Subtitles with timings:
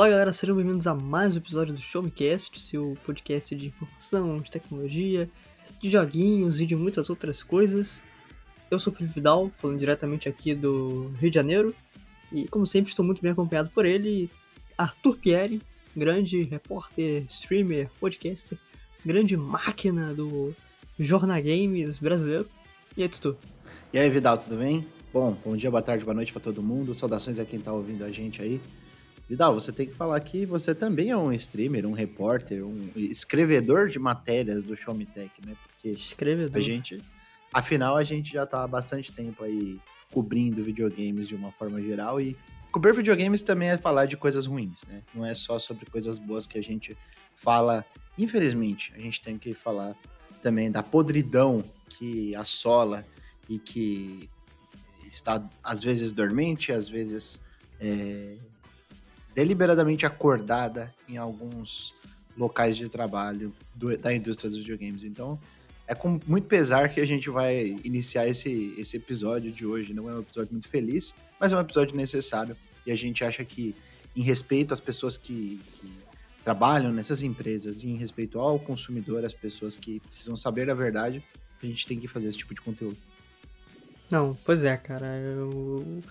[0.00, 3.66] Fala galera, sejam bem-vindos a mais um episódio do Show Me Cast, seu podcast de
[3.66, 5.28] informação, de tecnologia,
[5.78, 8.02] de joguinhos e de muitas outras coisas.
[8.70, 11.74] Eu sou o Felipe Vidal, falando diretamente aqui do Rio de Janeiro,
[12.32, 14.30] e como sempre estou muito bem acompanhado por ele,
[14.78, 15.60] Arthur Pieri,
[15.94, 18.56] grande repórter, streamer, podcaster,
[19.04, 20.54] grande máquina do
[20.98, 22.48] Jornal Games brasileiro.
[22.96, 23.36] E aí, Tutu?
[23.92, 24.86] E aí, Vidal, tudo bem?
[25.12, 26.94] Bom, bom dia, boa tarde, boa noite para todo mundo.
[26.94, 28.58] Saudações a quem tá ouvindo a gente aí.
[29.30, 33.86] Vidal, você tem que falar que você também é um streamer, um repórter, um escrevedor
[33.86, 35.56] de matérias do Show Me Tech, né?
[35.68, 36.56] Porque escrevedor.
[36.56, 37.00] a gente,
[37.54, 39.78] afinal, a gente já tá há bastante tempo aí
[40.12, 42.36] cobrindo videogames de uma forma geral e
[42.72, 45.04] cobrir videogames também é falar de coisas ruins, né?
[45.14, 46.98] Não é só sobre coisas boas que a gente
[47.36, 47.86] fala.
[48.18, 49.94] Infelizmente, a gente tem que falar
[50.42, 53.06] também da podridão que assola
[53.48, 54.28] e que
[55.06, 57.44] está às vezes dormente, às vezes
[57.78, 58.36] é,
[59.40, 61.94] deliberadamente acordada em alguns
[62.36, 65.02] locais de trabalho do, da indústria dos videogames.
[65.02, 65.40] Então,
[65.86, 69.94] é com muito pesar que a gente vai iniciar esse, esse episódio de hoje.
[69.94, 72.54] Não é um episódio muito feliz, mas é um episódio necessário.
[72.86, 73.74] E a gente acha que,
[74.14, 75.90] em respeito às pessoas que, que
[76.44, 81.24] trabalham nessas empresas e em respeito ao consumidor, as pessoas que precisam saber a verdade,
[81.62, 82.98] a gente tem que fazer esse tipo de conteúdo.
[84.10, 85.06] Não, pois é, cara.
[85.16, 86.02] Eu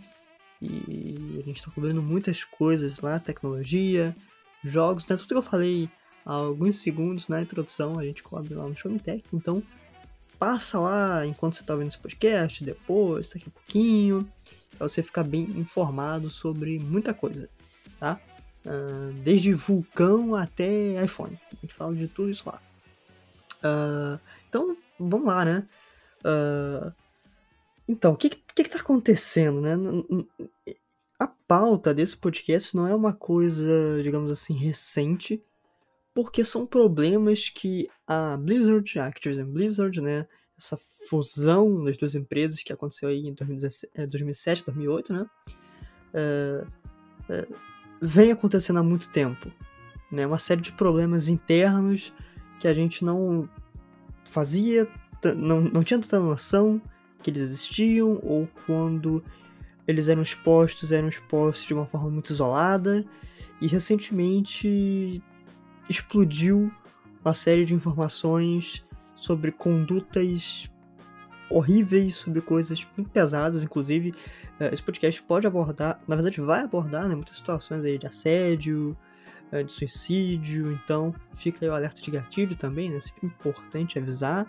[0.60, 4.16] e a gente está cobrindo muitas coisas lá, tecnologia,
[4.64, 5.16] jogos, né?
[5.16, 5.88] Tudo que eu falei
[6.28, 9.62] há alguns segundos na introdução, a gente cobre lá no Showmetech, então
[10.38, 14.30] passa lá enquanto você está ouvindo esse podcast, depois, daqui a pouquinho,
[14.76, 17.48] para você ficar bem informado sobre muita coisa,
[17.98, 18.20] tá?
[18.66, 22.60] Uh, desde vulcão até iPhone, a gente fala de tudo isso lá.
[23.64, 25.66] Uh, então, vamos lá, né?
[26.20, 26.92] Uh,
[27.88, 29.72] então, o que, que, que tá acontecendo, né?
[31.18, 35.42] A pauta desse podcast não é uma coisa, digamos assim, recente
[36.18, 40.26] porque são problemas que a Blizzard, a Activision Blizzard, né,
[40.58, 40.76] essa
[41.08, 45.26] fusão das duas empresas que aconteceu aí em 2017, 2007, 2008, né,
[46.12, 46.66] é,
[47.28, 47.48] é,
[48.02, 49.48] vem acontecendo há muito tempo.
[50.10, 52.12] Né, uma série de problemas internos
[52.58, 53.48] que a gente não
[54.24, 54.88] fazia,
[55.36, 56.82] não, não tinha tanta noção
[57.22, 59.22] que eles existiam, ou quando
[59.86, 63.06] eles eram expostos, eram expostos de uma forma muito isolada,
[63.60, 65.22] e recentemente
[65.88, 66.70] explodiu
[67.24, 70.70] uma série de informações sobre condutas
[71.50, 74.14] horríveis, sobre coisas muito pesadas, inclusive
[74.60, 78.96] eh, esse podcast pode abordar, na verdade vai abordar né, muitas situações aí de assédio,
[79.50, 83.00] eh, de suicídio, então fica aí o alerta de gatilho também, né?
[83.00, 84.46] Sempre importante avisar,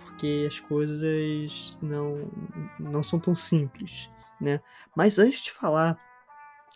[0.00, 2.30] porque as coisas não,
[2.78, 4.60] não são tão simples, né?
[4.96, 5.96] Mas antes de falar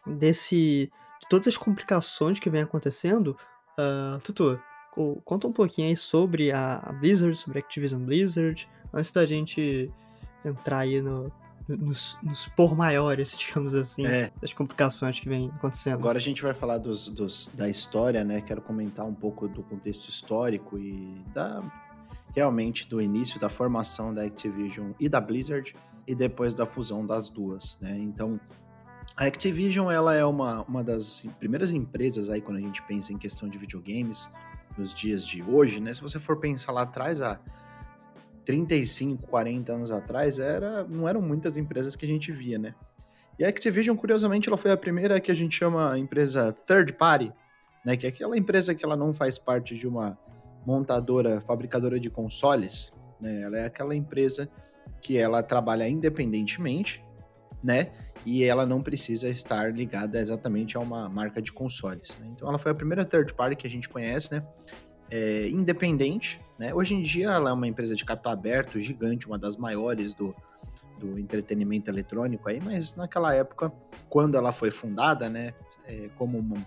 [0.07, 3.37] desse de todas as complicações que vem acontecendo,
[3.79, 4.61] Uh, Tutu,
[5.25, 9.91] conta um pouquinho aí sobre a, Blizzard, sobre a Activision Blizzard, antes da gente
[10.45, 11.33] entrar aí no,
[11.69, 14.31] nos, nos por maiores, digamos assim, é.
[14.41, 15.95] das complicações que vem acontecendo.
[15.95, 18.41] Agora a gente vai falar dos, dos, da história, né?
[18.41, 21.63] Quero comentar um pouco do contexto histórico e da
[22.35, 25.75] realmente do início da formação da Activision e da Blizzard
[26.07, 27.97] e depois da fusão das duas, né?
[27.99, 28.39] Então,
[29.17, 33.19] a Activision ela é uma, uma das primeiras empresas aí quando a gente pensa em
[33.19, 34.33] questão de videogames
[34.77, 35.95] nos dias de hoje, né?
[35.95, 37.39] Se você for pensar lá atrás, há
[38.45, 42.75] 35, 40 anos atrás, era, não eram muitas empresas que a gente via, né?
[43.39, 47.33] E a Activision, curiosamente, ela foi a primeira que a gente chama empresa third party,
[47.85, 47.97] né?
[47.97, 50.19] Que é aquela empresa que ela não faz parte de uma
[50.67, 53.43] montadora, fabricadora de consoles, né?
[53.43, 54.51] Ela é aquela empresa
[55.01, 57.05] que ela trabalha independentemente,
[57.63, 57.93] né?
[58.25, 62.17] E ela não precisa estar ligada exatamente a uma marca de consoles.
[62.21, 62.29] Né?
[62.33, 64.47] Então ela foi a primeira third party que a gente conhece, né?
[65.11, 66.41] É, independente.
[66.59, 66.75] Né?
[66.75, 70.35] Hoje em dia ela é uma empresa de capital aberto, gigante, uma das maiores do,
[70.99, 73.73] do entretenimento eletrônico aí, mas naquela época,
[74.09, 75.53] quando ela foi fundada, né,
[75.87, 76.65] é, como um,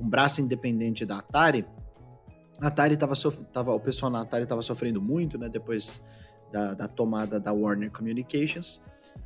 [0.00, 1.64] um, braço independente da Atari,
[2.60, 3.14] a Atari tava,
[3.52, 6.04] tava o pessoal na Atari estava sofrendo muito, né, depois
[6.52, 8.82] da, da tomada da Warner Communications,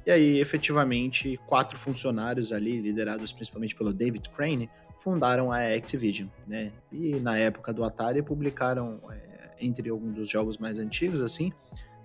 [0.06, 6.72] e aí, efetivamente, quatro funcionários ali, liderados principalmente pelo David Crane, fundaram a Activision, né?
[6.92, 11.52] E na época do Atari publicaram é, entre alguns dos jogos mais antigos, assim,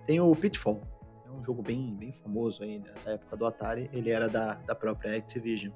[0.05, 0.81] tem o Pitfall.
[1.25, 3.89] É um jogo bem, bem famoso aí da época do Atari.
[3.93, 5.71] Ele era da, da própria Activision.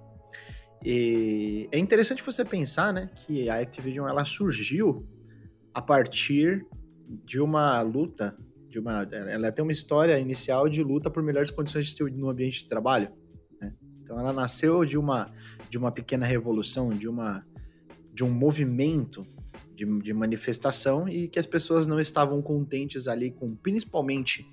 [0.83, 5.07] E é interessante você pensar, né, que a Activision ela surgiu
[5.73, 6.65] a partir
[7.25, 8.37] de uma luta,
[8.73, 12.67] de uma, ela tem uma história inicial de luta por melhores condições no ambiente de
[12.67, 13.11] trabalho.
[13.61, 13.71] Né?
[14.01, 15.31] Então ela nasceu de uma
[15.69, 17.45] de uma pequena revolução, de uma
[18.11, 19.27] de um movimento
[19.75, 24.49] de, de manifestação e que as pessoas não estavam contentes ali com principalmente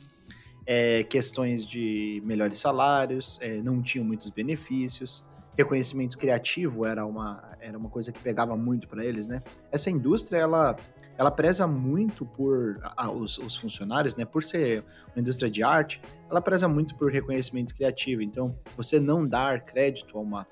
[0.66, 5.24] é, questões de melhores salários, é, não tinham muitos benefícios,
[5.56, 9.42] reconhecimento criativo era uma, era uma coisa que pegava muito para eles, né?
[9.72, 10.76] Essa indústria, ela,
[11.20, 14.24] ela preza muito por a, os, os, funcionários, né?
[14.24, 14.82] Por ser
[15.14, 16.00] uma indústria de arte,
[16.30, 18.22] ela preza muito por reconhecimento criativo.
[18.22, 20.46] Então, você não dar crédito a uma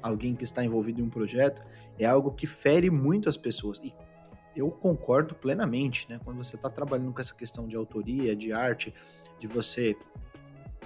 [0.00, 1.60] alguém que está envolvido em um projeto
[1.98, 3.80] é algo que fere muito as pessoas.
[3.80, 3.92] E
[4.54, 6.20] eu concordo plenamente, né?
[6.22, 8.94] Quando você está trabalhando com essa questão de autoria, de arte,
[9.40, 9.96] de você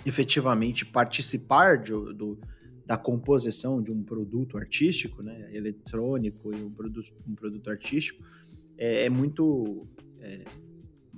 [0.06, 2.38] efetivamente participar de, do,
[2.86, 8.24] da composição de um produto artístico, né, eletrônico e um produto, um produto artístico,
[8.78, 9.86] é, é muito
[10.20, 10.44] é,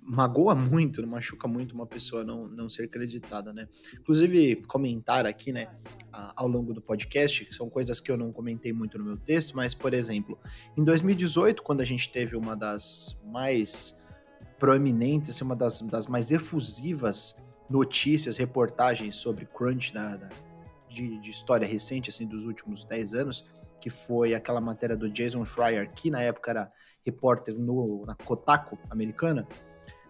[0.09, 3.69] magoa muito, machuca muito uma pessoa não, não ser creditada, né?
[4.01, 5.69] Inclusive, comentar aqui, né,
[6.11, 9.55] ao longo do podcast, que são coisas que eu não comentei muito no meu texto,
[9.55, 10.39] mas, por exemplo,
[10.77, 14.03] em 2018, quando a gente teve uma das mais
[14.59, 20.31] proeminentes, assim, uma das, das mais efusivas notícias, reportagens sobre crunch da, da
[20.89, 23.47] de, de, história recente, assim, dos últimos 10 anos,
[23.79, 26.73] que foi aquela matéria do Jason Schreier, que na época era
[27.09, 29.47] repórter no, na Kotaku americana,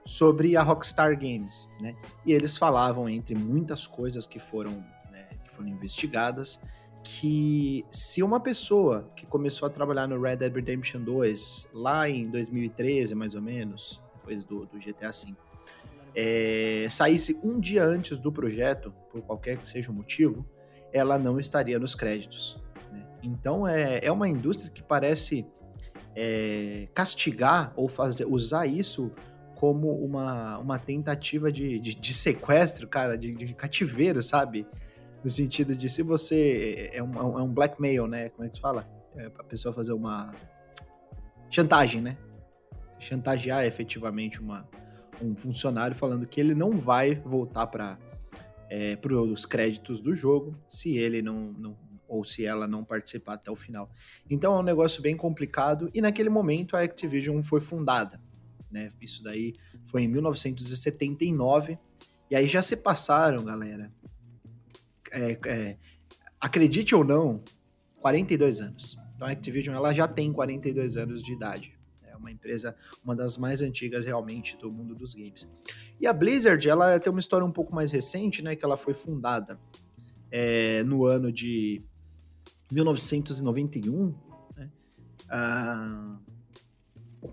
[0.05, 1.95] sobre a Rockstar Games, né?
[2.25, 4.73] E eles falavam, entre muitas coisas que foram,
[5.11, 6.63] né, que foram investigadas,
[7.03, 12.29] que se uma pessoa que começou a trabalhar no Red Dead Redemption 2 lá em
[12.31, 15.35] 2013, mais ou menos, depois do, do GTA V,
[16.15, 20.45] é, saísse um dia antes do projeto, por qualquer que seja o motivo,
[20.93, 22.59] ela não estaria nos créditos.
[22.91, 23.07] Né?
[23.23, 25.47] Então é, é uma indústria que parece
[26.21, 29.13] é, castigar ou fazer usar isso
[29.55, 34.67] como uma, uma tentativa de, de, de sequestro, cara, de, de, cativeiro, sabe?
[35.23, 38.31] No sentido de se você é um, é um blackmail, né?
[38.31, 38.89] Como é que se fala?
[39.17, 40.33] É a pessoa fazer uma
[41.51, 42.17] chantagem, né?
[42.99, 44.69] Chantagear efetivamente uma,
[45.23, 47.97] um funcionário falando que ele não vai voltar para
[48.71, 51.77] é, os créditos do jogo se ele não, não
[52.09, 53.91] ou se ela não participar até o final.
[54.29, 58.21] Então é um negócio bem complicado e naquele momento a Activision foi fundada
[58.71, 58.93] né?
[59.01, 59.55] Isso daí
[59.87, 61.79] foi em 1979.
[62.31, 63.91] E aí já se passaram, galera.
[65.11, 65.77] É, é,
[66.41, 67.43] acredite ou não,
[68.01, 68.99] 42 anos.
[69.15, 71.77] Então a Activision ela já tem 42 anos de idade.
[72.03, 75.49] É uma empresa, uma das mais antigas realmente do mundo dos games.
[76.01, 78.55] E a Blizzard, ela tem uma história um pouco mais recente, né?
[78.55, 79.59] Que ela foi fundada
[80.31, 81.83] é, no ano de
[82.71, 84.15] 1991.
[84.57, 84.71] Né?
[85.29, 86.19] Ah,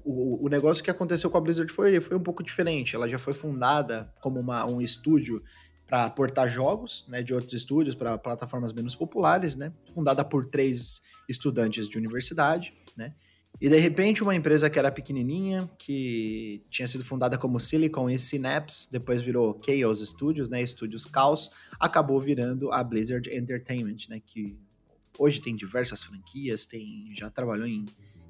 [0.03, 2.95] o, o negócio que aconteceu com a Blizzard foi, foi um pouco diferente.
[2.95, 5.43] Ela já foi fundada como uma, um estúdio
[5.87, 9.71] para portar jogos né, de outros estúdios para plataformas menos populares, né?
[9.93, 13.13] Fundada por três estudantes de universidade, né?
[13.61, 18.19] E de repente uma empresa que era pequenininha, que tinha sido fundada como Silicon e
[18.19, 24.59] Synapse, depois virou Chaos Studios, né, Estúdios Caos, acabou virando a Blizzard Entertainment, né, que
[25.17, 27.85] hoje tem diversas franquias, tem já trabalhou em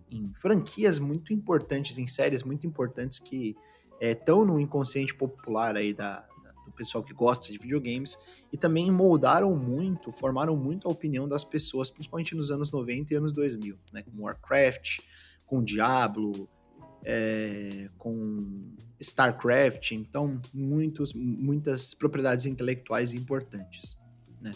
[0.09, 3.55] em franquias muito importantes, em séries muito importantes que
[3.99, 8.17] estão é, no inconsciente popular aí da, da, do pessoal que gosta de videogames
[8.51, 13.17] e também moldaram muito, formaram muito a opinião das pessoas, principalmente nos anos 90 e
[13.17, 14.03] anos 2000, né?
[14.03, 14.99] Com Warcraft,
[15.45, 16.49] com Diablo,
[17.03, 23.97] é, com StarCraft, então muitos, muitas propriedades intelectuais importantes,
[24.41, 24.53] né?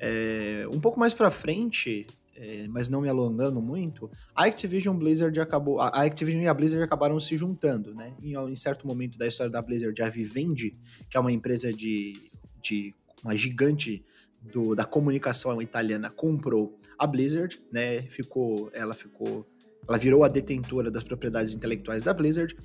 [0.00, 5.38] É, um pouco mais para frente, é, mas não me alongando muito, a Activision Blizzard
[5.40, 8.14] acabou, a Activision e a Blizzard acabaram se juntando, né?
[8.22, 10.76] Em, em certo momento da história da Blizzard, a Vivendi,
[11.10, 12.30] que é uma empresa de,
[12.62, 14.04] de uma gigante
[14.40, 18.02] do, da comunicação italiana, comprou a Blizzard, né?
[18.02, 19.44] Ficou, ela ficou,
[19.88, 22.56] ela virou a detentora das propriedades intelectuais da Blizzard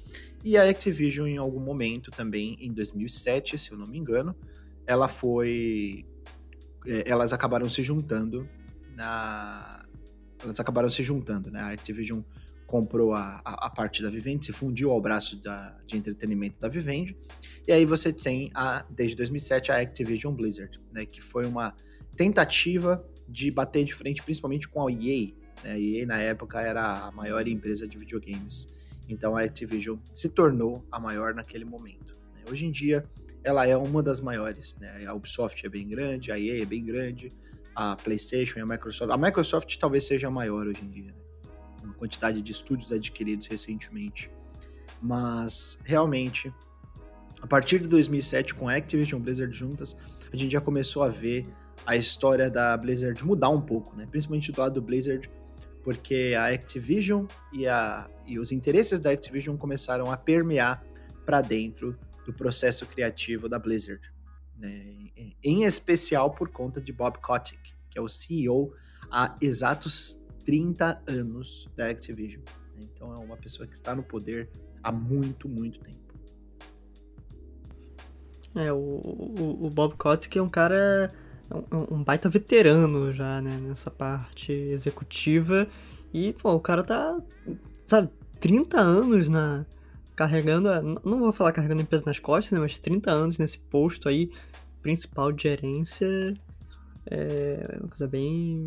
[0.43, 4.35] e a Activision em algum momento também em 2007, se eu não me engano,
[4.85, 6.05] ela foi
[7.05, 8.47] elas acabaram se juntando
[8.95, 9.85] na...
[10.41, 11.59] elas acabaram se juntando, né?
[11.61, 12.21] A Activision
[12.65, 16.67] comprou a, a, a, parte da Vivendi, se fundiu ao braço da, de entretenimento da
[16.67, 17.15] Vivendi,
[17.67, 21.75] e aí você tem, a, desde 2007, a Activision Blizzard, né, que foi uma
[22.15, 25.33] tentativa de bater de frente principalmente com a EA.
[25.63, 25.71] Né?
[25.71, 28.73] A EA, na época, era a maior empresa de videogames
[29.07, 32.17] Então a Activision se tornou a maior naquele momento.
[32.33, 32.43] Né?
[32.49, 33.05] Hoje em dia,
[33.43, 34.77] ela é uma das maiores.
[34.79, 35.05] Né?
[35.05, 37.31] A Ubisoft é bem grande, a EA é bem grande,
[37.75, 39.11] a PlayStation e a Microsoft.
[39.11, 41.13] A Microsoft talvez seja a maior hoje em dia, né?
[41.83, 44.31] uma quantidade de estúdios adquiridos recentemente.
[45.01, 46.53] Mas realmente,
[47.41, 49.97] a partir de 2007, com a Activision e Blizzard juntas,
[50.31, 51.45] a gente já começou a ver
[51.85, 54.07] a história da Blizzard mudar um pouco, né?
[54.09, 55.29] principalmente do lado do Blizzard,
[55.83, 60.81] porque a Activision e, a, e os interesses da Activision começaram a permear
[61.25, 64.01] para dentro do processo criativo da Blizzard.
[64.57, 65.09] Né?
[65.43, 68.73] Em especial por conta de Bob Kotick, que é o CEO
[69.11, 72.43] há exatos 30 anos da Activision.
[72.75, 72.87] Né?
[72.93, 74.49] Então é uma pessoa que está no poder
[74.81, 76.03] há muito, muito tempo.
[78.55, 81.11] É, o, o, o Bob Kotick é um cara,
[81.71, 85.67] um, um, baita veterano já, né, nessa parte executiva.
[86.13, 87.19] E, pô, o cara tá,
[87.87, 89.65] sabe, 30 anos na,
[90.15, 90.69] carregando,
[91.03, 94.31] não vou falar carregando a empresa nas costas, né, mas 30 anos nesse posto aí,
[94.81, 96.33] principal de gerência,
[97.09, 98.65] é uma coisa bem,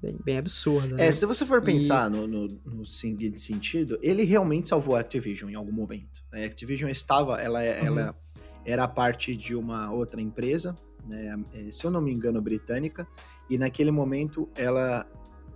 [0.00, 0.94] bem, bem absurda.
[0.94, 1.12] É, né?
[1.12, 2.14] se você for pensar e...
[2.14, 6.22] no, no, no, seguinte sentido, ele realmente salvou a Activision em algum momento.
[6.32, 7.98] A Activision estava, ela, é, uhum.
[7.98, 8.16] ela
[8.64, 10.76] era parte de uma outra empresa,
[11.06, 13.06] né, é, se eu não me engano, britânica,
[13.48, 15.06] e naquele momento ela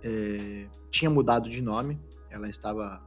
[0.03, 3.01] é, tinha mudado de nome, ela estava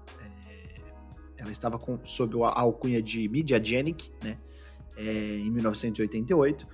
[1.42, 4.38] ela estava com, sob a alcunha de Mediagenic, né,
[4.96, 6.66] é, em 1988,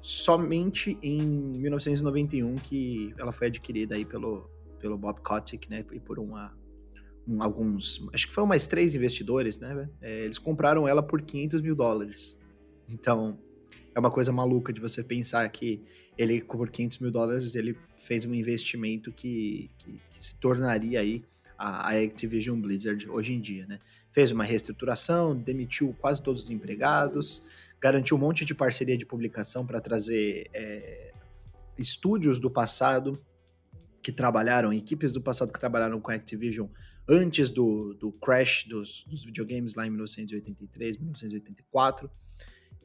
[0.00, 6.18] somente em 1991 que ela foi adquirida aí pelo, pelo Bob Kotick, né, e por
[6.18, 6.52] uma,
[7.26, 11.62] um, alguns, acho que foi mais três investidores, né, é, eles compraram ela por 500
[11.62, 12.40] mil dólares.
[12.88, 13.38] Então,
[13.94, 15.82] é uma coisa maluca de você pensar que
[16.18, 21.24] ele, por 500 mil dólares, ele fez um investimento que, que, que se tornaria aí
[21.56, 23.80] a, a Activision Blizzard hoje em dia, né?
[24.16, 27.44] Fez uma reestruturação, demitiu quase todos os empregados,
[27.78, 31.12] garantiu um monte de parceria de publicação para trazer é,
[31.76, 33.22] estúdios do passado
[34.02, 36.66] que trabalharam, equipes do passado que trabalharam com a Activision
[37.06, 42.10] antes do, do crash dos, dos videogames lá em 1983, 1984,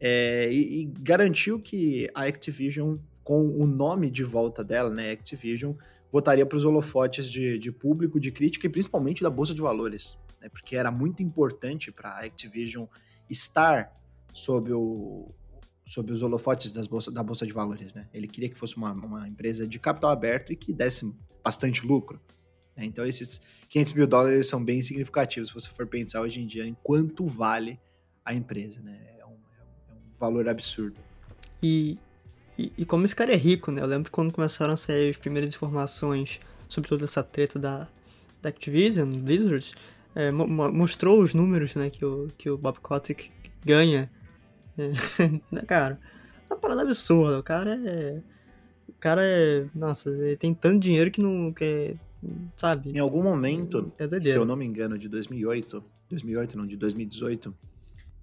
[0.02, 5.76] é, e, e, garantiu que a Activision, com o nome de volta dela, né, Activision,
[6.12, 10.18] votaria para os holofotes de, de, público, de crítica e principalmente da Bolsa de Valores,
[10.41, 10.50] né?
[10.50, 12.86] porque era muito importante para a Activision
[13.29, 13.93] estar
[14.33, 15.27] sob, o,
[15.86, 17.93] sob os holofotes das bolsa, da Bolsa de Valores.
[17.93, 18.07] Né?
[18.13, 22.19] Ele queria que fosse uma, uma empresa de capital aberto e que desse bastante lucro.
[22.75, 22.86] Né?
[22.86, 26.65] Então esses 500 mil dólares são bem significativos se você for pensar hoje em dia
[26.65, 27.79] em quanto vale
[28.25, 28.81] a empresa.
[28.81, 29.00] Né?
[29.19, 29.38] É, um,
[29.89, 31.00] é um valor absurdo.
[31.62, 31.98] E,
[32.57, 33.81] e, e, como esse cara é rico, né?
[33.81, 37.88] Eu lembro quando começaram a sair as primeiras informações sobre toda essa treta da,
[38.41, 39.75] da Activision, Blizzard,
[40.15, 43.32] é, mo mostrou os números, né, que o, que o Bob Kotick
[43.63, 44.12] ganha.
[44.77, 44.89] É,
[45.51, 46.00] né, cara,
[46.50, 47.39] é uma parada absurda.
[47.39, 48.22] O cara é.
[48.88, 49.65] O cara é.
[49.74, 51.51] Nossa, ele tem tanto dinheiro que não.
[51.53, 51.96] Que,
[52.56, 52.91] sabe?
[52.91, 57.53] Em algum momento, é se eu não me engano, de 2008, 2008 não, de 2018,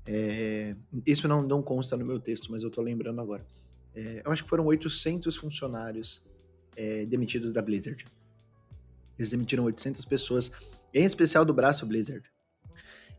[0.06, 0.74] é,
[1.06, 3.44] isso não, não consta no meu texto, mas eu tô lembrando agora
[3.98, 6.22] é, eu acho que foram 800 funcionários
[6.76, 8.04] é, demitidos da Blizzard.
[9.18, 10.52] Eles demitiram 800 pessoas,
[10.92, 12.22] em especial do braço Blizzard.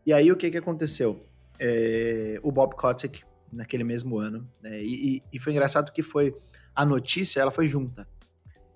[0.04, 1.20] E aí o que, que aconteceu?
[1.58, 3.22] É, o Bob Kotick,
[3.52, 6.34] naquele mesmo ano, né, e, e, foi engraçado que foi
[6.74, 8.08] a notícia, ela foi junta.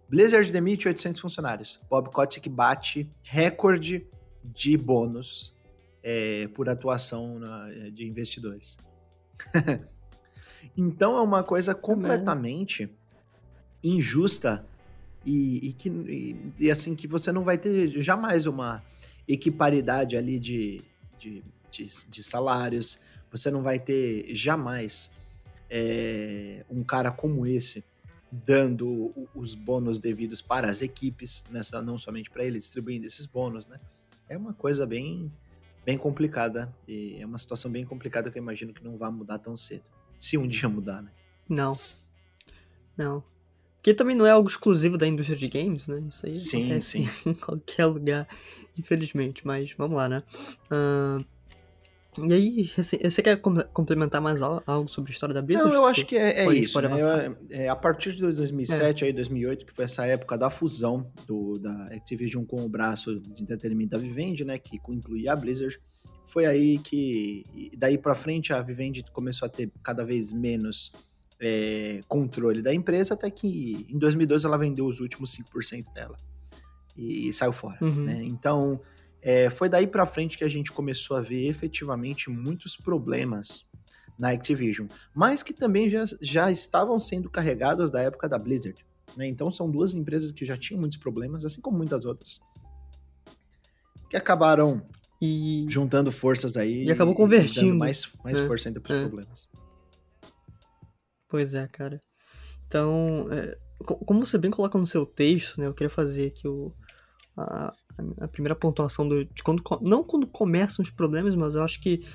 [0.09, 1.81] Blizzard demite 800 funcionários.
[1.89, 4.07] Bob Kotick bate recorde
[4.43, 5.57] de bônus
[6.03, 8.79] é, por atuação na, de investidores.
[10.77, 12.91] Então é uma coisa completamente
[13.83, 14.67] injusta
[15.25, 18.83] e, e que e, e, assim que você não vai ter jamais uma
[19.27, 20.83] equiparidade ali de,
[21.19, 23.01] de, de, de salários.
[23.31, 25.13] Você não vai ter jamais
[25.69, 27.85] é, um cara como esse
[28.31, 33.67] dando os bônus devidos para as equipes, nessa, não somente para ele, distribuindo esses bônus,
[33.67, 33.79] né?
[34.29, 35.33] É uma coisa bem,
[35.85, 39.39] bem complicada e é uma situação bem complicada que eu imagino que não vai mudar
[39.39, 39.85] tão cedo.
[40.19, 41.11] Se um dia mudar, né?
[41.49, 41.79] Não.
[42.97, 43.23] Não.
[43.85, 46.03] Porque também não é algo exclusivo da indústria de games, né?
[46.09, 47.09] Isso aí sim, acontece sim.
[47.29, 48.27] em qualquer lugar,
[48.79, 49.47] infelizmente.
[49.47, 50.23] Mas vamos lá, né?
[50.73, 51.23] Uh,
[52.27, 53.39] e aí, você quer
[53.75, 55.71] complementar mais algo sobre a história da Blizzard?
[55.71, 56.81] Não, eu acho que é, é isso.
[56.81, 57.37] Né?
[57.51, 59.09] É, a partir de 2007, é.
[59.09, 63.43] aí 2008, que foi essa época da fusão do, da Activision com o braço de
[63.43, 64.59] entretenimento da Vivendi, né?
[64.59, 65.79] Que incluía a Blizzard
[66.25, 67.45] foi aí que,
[67.77, 70.91] daí para frente, a Vivendi começou a ter cada vez menos
[71.41, 76.17] é, controle da empresa, até que em 2012 ela vendeu os últimos 5% dela
[76.97, 77.79] e, e saiu fora.
[77.81, 78.05] Uhum.
[78.05, 78.23] Né?
[78.25, 78.81] Então,
[79.21, 83.69] é, foi daí para frente que a gente começou a ver efetivamente muitos problemas
[84.19, 88.85] na Activision, mas que também já, já estavam sendo carregados da época da Blizzard.
[89.17, 89.27] Né?
[89.27, 92.41] Então são duas empresas que já tinham muitos problemas, assim como muitas outras,
[94.09, 94.87] que acabaram
[95.21, 95.67] e...
[95.69, 99.03] juntando forças aí e acabou convertindo mais, mais é, força ainda para os é.
[99.03, 99.49] problemas.
[101.35, 101.99] Pois é, cara.
[102.65, 105.67] Então, é, como você bem coloca no seu texto, né?
[105.67, 106.73] Eu queria fazer aqui o,
[107.37, 107.75] a,
[108.21, 112.07] a primeira pontuação do, de quando não quando começam os problemas, mas eu acho que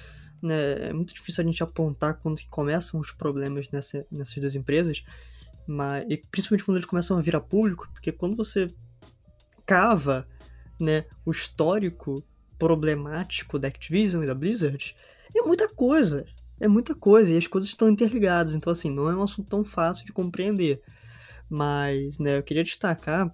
[0.41, 5.03] né, é muito difícil a gente apontar quando começam os problemas nessa, nessas duas empresas,
[5.67, 8.73] mas e principalmente quando eles começam a virar público, porque quando você
[9.65, 10.25] cava
[10.79, 12.23] né, o histórico
[12.57, 14.95] problemático da Activision e da Blizzard,
[15.35, 16.25] é muita coisa,
[16.59, 19.63] é muita coisa e as coisas estão interligadas, então assim não é um assunto tão
[19.63, 20.81] fácil de compreender,
[21.49, 23.31] mas né, eu queria destacar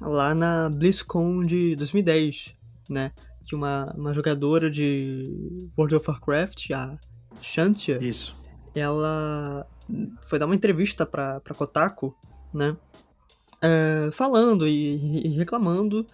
[0.00, 2.54] lá na BlizzCon de 2010,
[2.88, 3.12] né?
[3.44, 6.98] Que uma, uma jogadora de World of Warcraft, a
[7.42, 8.36] Shantia, Isso.
[8.74, 9.66] ela
[10.22, 12.16] foi dar uma entrevista pra, pra Kotaku,
[12.52, 12.76] né?
[13.62, 16.06] É, falando e, e, reclamando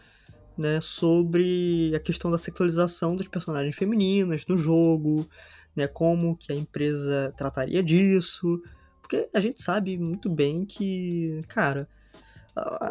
[0.58, 5.28] né, sobre a questão da sexualização das personagens femininas no jogo,
[5.76, 8.62] né, como que a empresa trataria disso,
[9.02, 11.88] porque a gente sabe muito bem que, cara,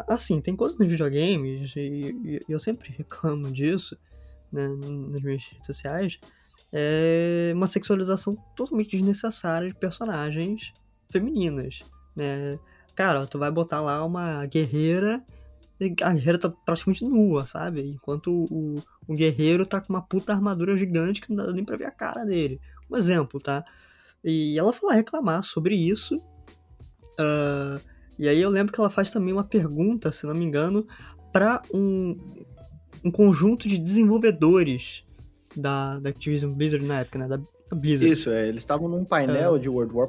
[0.08, 3.98] Assim, tem coisas nos videogames, e, eu sempre reclamo disso,
[4.52, 6.20] né, nas minhas redes sociais,
[6.72, 10.72] é uma sexualização totalmente desnecessária de personagens
[11.10, 11.82] femininas,
[12.14, 12.58] né?
[12.94, 15.22] Cara, tu vai botar lá uma guerreira
[16.02, 17.82] a guerreira tá praticamente nua, sabe?
[17.82, 21.76] Enquanto o, o, guerreiro tá com uma puta armadura gigante que não dá nem pra
[21.76, 22.58] ver a cara dele.
[22.90, 23.64] Um exemplo, tá?
[24.24, 26.18] E ela foi lá reclamar sobre isso.
[27.18, 27.80] Uh,
[28.18, 30.86] e aí eu lembro que ela faz também uma pergunta, se não me engano,
[31.32, 32.16] para um,
[33.04, 35.06] um conjunto de desenvolvedores
[35.54, 37.28] da, da Activision Blizzard na época, né?
[37.28, 38.10] Da, da Blizzard.
[38.10, 39.58] Isso, é, eles estavam num painel é.
[39.58, 40.08] de World War,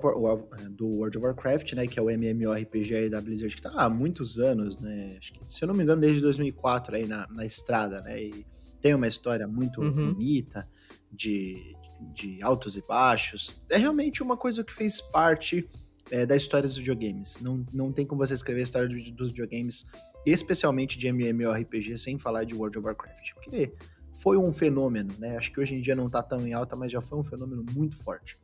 [0.69, 1.87] do World of Warcraft, né?
[1.87, 5.15] Que é o MMORPG da Blizzard, que tá há muitos anos, né?
[5.17, 8.21] Acho que, se eu não me engano, desde 2004 aí na, na estrada, né?
[8.21, 8.45] E
[8.81, 10.13] tem uma história muito uhum.
[10.13, 10.67] bonita
[11.11, 11.75] de,
[12.13, 13.55] de altos e baixos.
[13.69, 15.69] É realmente uma coisa que fez parte
[16.11, 17.39] é, da história dos videogames.
[17.41, 19.89] Não, não tem como você escrever a história dos videogames,
[20.25, 23.33] especialmente de MMORPG, sem falar de World of Warcraft.
[23.35, 23.73] Porque
[24.15, 25.37] foi um fenômeno, né?
[25.37, 27.63] Acho que hoje em dia não tá tão em alta, mas já foi um fenômeno
[27.71, 28.37] muito forte.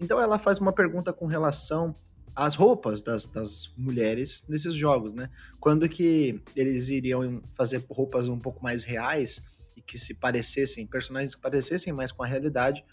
[0.00, 1.94] Então ela faz uma pergunta com relação
[2.34, 5.30] às roupas das, das mulheres nesses jogos, né?
[5.60, 9.44] Quando que eles iriam fazer roupas um pouco mais reais
[9.86, 12.84] que se parecessem, personagens que parecessem mais com a realidade,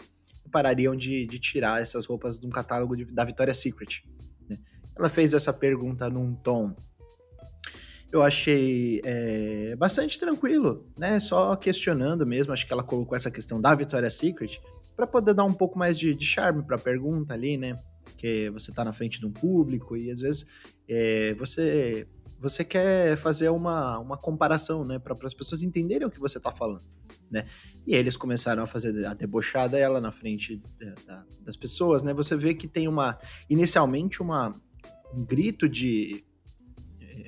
[0.50, 4.02] parariam de, de tirar essas roupas de um catálogo de, da Victoria's Secret.
[4.48, 4.58] Né?
[4.98, 6.74] Ela fez essa pergunta num tom
[8.12, 11.20] eu achei é, bastante tranquilo, né?
[11.20, 12.52] Só questionando mesmo.
[12.52, 14.60] Acho que ela colocou essa questão da Victoria's Secret
[14.96, 17.78] para poder dar um pouco mais de, de charme para a pergunta ali, né?
[18.16, 20.44] Que você está na frente de um público e às vezes
[20.88, 22.08] é, você
[22.40, 24.98] você quer fazer uma, uma comparação, né?
[24.98, 26.82] Para as pessoas entenderem o que você está falando
[27.30, 27.46] né?
[27.86, 32.12] E eles começaram a fazer a debochada ela na frente da, da, das pessoas, né?
[32.12, 34.60] Você vê que tem uma inicialmente uma
[35.14, 36.24] um grito de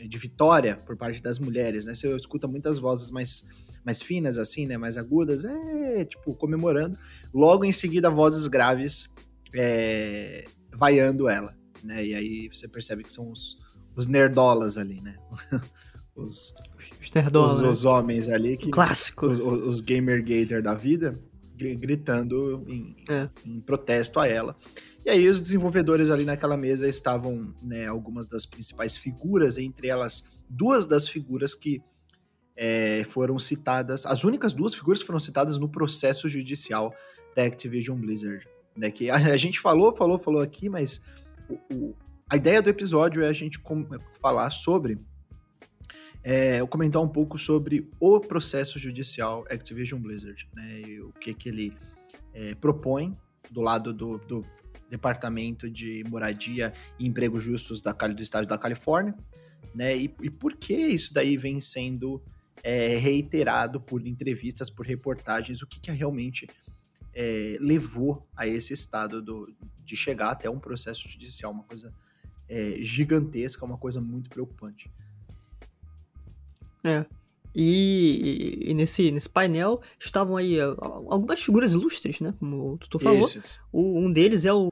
[0.08, 1.94] de vitória por parte das mulheres, né?
[1.94, 3.44] Você escuta muitas vozes mais
[3.84, 6.96] mais finas assim, né, mais agudas, é, tipo, comemorando.
[7.34, 9.12] Logo em seguida, vozes graves
[9.52, 12.04] é, vaiando ela, né?
[12.04, 13.58] E aí você percebe que são os,
[13.96, 15.16] os nerdolas ali, né?
[16.14, 17.68] os, os, os, né?
[17.68, 18.56] os homens ali.
[18.56, 19.26] Que, Clássico.
[19.26, 21.18] Os, os gamer gator da vida,
[21.56, 23.28] gritando em, é.
[23.44, 24.56] em, protesto a ela.
[25.04, 30.24] E aí os desenvolvedores ali naquela mesa estavam, né, algumas das principais figuras, entre elas
[30.48, 31.82] duas das figuras que
[32.56, 36.94] é, foram citadas, as únicas duas figuras que foram citadas no processo judicial
[37.34, 38.46] da Activision Blizzard.
[38.76, 41.02] Né, que a, a gente falou, falou, falou aqui, mas
[41.48, 41.94] o, o,
[42.32, 43.86] a ideia do episódio é a gente com,
[44.18, 44.98] falar sobre
[46.24, 51.50] é, comentar um pouco sobre o processo judicial Activision Blizzard, né, e o que, que
[51.50, 51.76] ele
[52.32, 53.14] é, propõe
[53.50, 54.46] do lado do, do,
[54.88, 59.14] Departamento de Moradia e Empregos Justos da, do Estado da Califórnia,
[59.74, 62.22] né, e, e por que isso daí vem sendo
[62.62, 66.48] é, reiterado por entrevistas, por reportagens, o que, que realmente
[67.12, 71.92] é, levou a esse estado do, de chegar até um processo judicial, uma coisa
[72.52, 74.90] é, gigantesca, uma coisa muito preocupante.
[76.84, 77.06] É.
[77.54, 82.34] E, e, nesse, nesse painel estavam aí algumas figuras ilustres, né?
[82.38, 83.20] Como tu falou.
[83.20, 83.60] Isso.
[83.72, 84.68] O, um deles é o,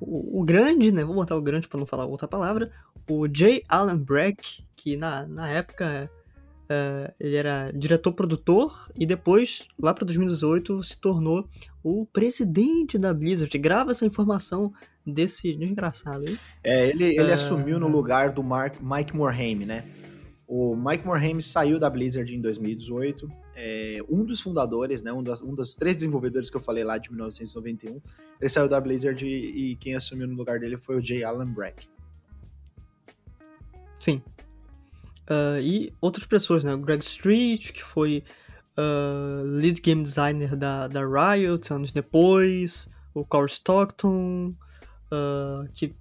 [0.00, 1.04] o, o, grande, né?
[1.04, 2.70] Vou botar o grande para não falar outra palavra.
[3.08, 3.64] O J.
[3.68, 6.10] Allen Brack, que na, na época
[6.64, 11.46] Uh, ele era diretor-produtor e depois, lá para 2018, se tornou
[11.82, 13.58] o presidente da Blizzard.
[13.58, 14.72] Grava essa informação
[15.06, 16.38] desse desgraçado aí.
[16.62, 17.34] É, ele, ele uh...
[17.34, 19.84] assumiu no lugar do Mark, Mike Morhaime, né?
[20.46, 23.30] O Mike Morhaime saiu da Blizzard em 2018.
[23.56, 26.98] É, um dos fundadores, né, um, das, um dos três desenvolvedores que eu falei lá
[26.98, 28.00] de 1991,
[28.40, 31.48] ele saiu da Blizzard e, e quem assumiu no lugar dele foi o Jay Allen
[31.48, 31.88] Brack.
[33.98, 34.20] Sim,
[35.24, 36.74] Uh, e outras pessoas, né?
[36.74, 38.22] O Greg Street, que foi
[38.76, 44.54] uh, lead game designer da, da Riot anos depois, o Corey Stockton,
[45.14, 45.94] uh, que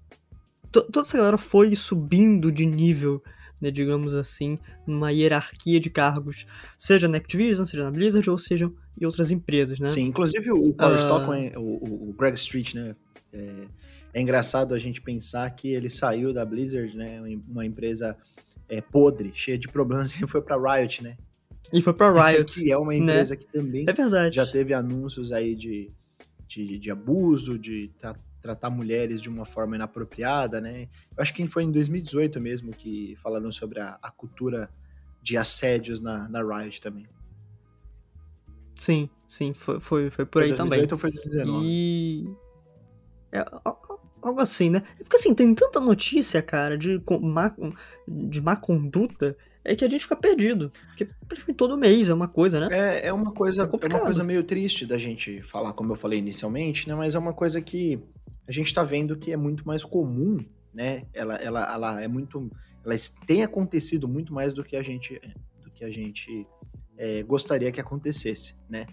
[0.72, 3.22] toda essa galera foi subindo de nível,
[3.62, 6.46] né, digamos assim, numa hierarquia de cargos,
[6.78, 9.88] seja na Activision, seja na Blizzard, ou seja em outras empresas, né?
[9.88, 12.96] Sim, inclusive o Corey Stockton, é, o, o, Greg Street, né?
[13.32, 13.68] É,
[14.16, 17.22] é engraçado a gente pensar que ele saiu da Blizzard, né?
[17.48, 18.18] Uma empresa
[18.68, 21.18] é, podre, cheia de problemas, e foi pra Riot, né?
[21.72, 22.54] E foi pra Riot.
[22.62, 23.40] que é uma empresa né?
[23.40, 24.36] que também é verdade.
[24.36, 25.90] já teve anúncios aí de,
[26.48, 27.92] de, de abuso, de
[28.44, 30.90] tratar mulheres de uma forma inapropriada, né?
[31.16, 34.70] Eu acho que foi em 2018 mesmo que falaram sobre a, a cultura
[35.22, 37.08] de assédios na, na Riot também.
[38.76, 40.88] Sim, sim, foi, foi, foi por aí 2018 também.
[40.88, 41.66] 2018 ou foi 2019?
[41.66, 42.44] E...
[43.32, 43.46] É,
[44.22, 44.82] algo assim, né?
[44.98, 47.56] Porque assim, tem tanta notícia, cara, de má,
[48.06, 50.72] de má conduta, é que a gente fica perdido.
[51.28, 52.68] Porque todo mês é uma coisa, né?
[52.72, 55.96] É, é uma coisa, é, é, uma coisa meio triste da gente falar, como eu
[55.96, 56.96] falei inicialmente, né?
[56.96, 58.00] Mas é uma coisa que
[58.48, 60.38] a gente tá vendo que é muito mais comum,
[60.74, 61.04] né?
[61.14, 62.52] Ela, ela, ela é muito.
[62.84, 62.96] Ela
[63.26, 65.22] tem acontecido muito mais do que a gente,
[65.64, 66.46] do que a gente
[66.98, 68.86] é, gostaria que acontecesse, né?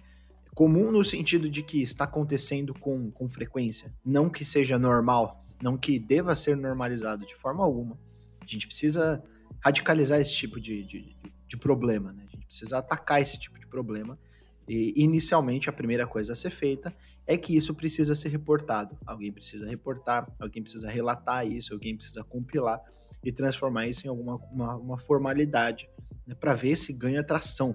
[0.55, 5.77] comum no sentido de que está acontecendo com, com frequência, não que seja normal, não
[5.77, 7.99] que deva ser normalizado de forma alguma.
[8.41, 9.23] A gente precisa
[9.61, 12.25] radicalizar esse tipo de, de, de problema, né?
[12.27, 14.19] A gente precisa atacar esse tipo de problema.
[14.69, 16.95] E inicialmente a primeira coisa a ser feita
[17.27, 18.97] é que isso precisa ser reportado.
[19.05, 22.81] Alguém precisa reportar, alguém precisa relatar isso, alguém precisa compilar
[23.25, 25.89] e transformar isso em alguma uma, uma formalidade
[26.27, 27.75] né, para ver se ganha tração.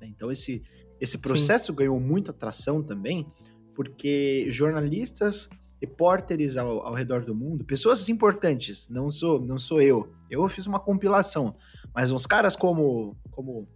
[0.00, 0.08] Né?
[0.08, 0.62] Então esse
[1.00, 1.74] esse processo Sim.
[1.74, 3.26] ganhou muita atração também,
[3.74, 5.48] porque jornalistas,
[5.80, 10.12] repórteres ao, ao, redor do mundo, pessoas importantes, não sou, não sou eu.
[10.28, 11.54] Eu fiz uma compilação,
[11.94, 13.68] mas uns caras como, como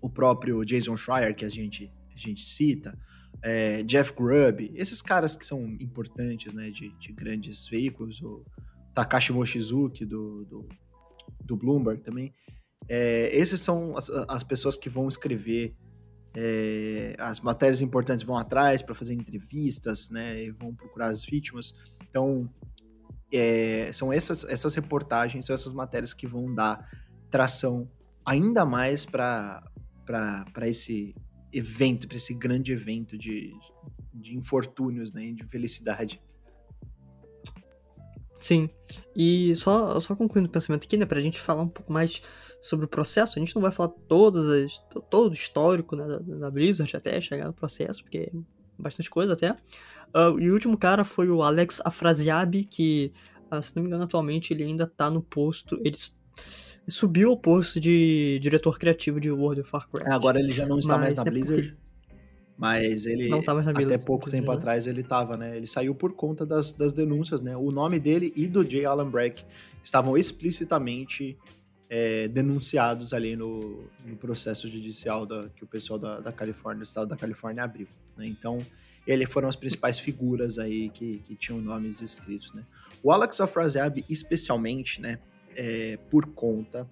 [0.00, 2.98] o próprio Jason Schreier, que a gente, a gente cita,
[3.40, 8.44] é, Jeff Grubb, esses caras que são importantes, né, de, de grandes veículos, o
[8.94, 10.68] Takashi Mochizuki do, do,
[11.40, 12.32] do Bloomberg também,
[12.88, 15.74] é, esses são as, as pessoas que vão escrever
[16.34, 20.44] é, as matérias importantes vão atrás para fazer entrevistas, né?
[20.44, 21.76] E vão procurar as vítimas.
[22.08, 22.48] Então,
[23.32, 26.88] é, são essas, essas reportagens, são essas matérias que vão dar
[27.30, 27.90] tração
[28.24, 29.62] ainda mais para
[30.62, 31.14] esse
[31.52, 33.52] evento, para esse grande evento de,
[34.12, 35.32] de infortúnios, né?
[35.32, 36.20] De felicidade.
[38.40, 38.68] Sim.
[39.14, 41.06] E só, só concluindo o pensamento aqui, né?
[41.06, 42.22] Pra gente falar um pouco mais
[42.62, 43.36] sobre o processo.
[43.36, 44.78] A gente não vai falar todas as,
[45.10, 48.32] todo o histórico né, da, da Blizzard até chegar no processo, porque é
[48.78, 49.50] bastante coisa até.
[50.14, 53.12] Uh, e o último cara foi o Alex Afrasiabi, que,
[53.52, 55.76] uh, se não me engano, atualmente ele ainda tá no posto.
[55.84, 55.96] Ele
[56.86, 60.12] subiu ao posto de diretor criativo de World of Warcraft.
[60.12, 61.76] É, agora ele já não está Mas, mais na Blizzard.
[62.56, 64.56] Mas ele, não tá mais na Blizzard, até pouco tempo né?
[64.56, 65.56] atrás, ele tava, né?
[65.56, 67.56] Ele saiu por conta das, das denúncias, né?
[67.56, 69.44] O nome dele e do Jay Allen Brack
[69.82, 71.36] estavam explicitamente
[71.94, 76.88] é, denunciados ali no, no processo judicial da, que o pessoal da, da Califórnia, do
[76.88, 77.86] estado da Califórnia abriu.
[78.16, 78.26] Né?
[78.28, 78.64] Então,
[79.06, 82.64] ele foram as principais figuras aí que, que tinham nomes escritos, né?
[83.02, 85.18] O Alex Afraziabi, especialmente, né,
[85.54, 86.88] é, por conta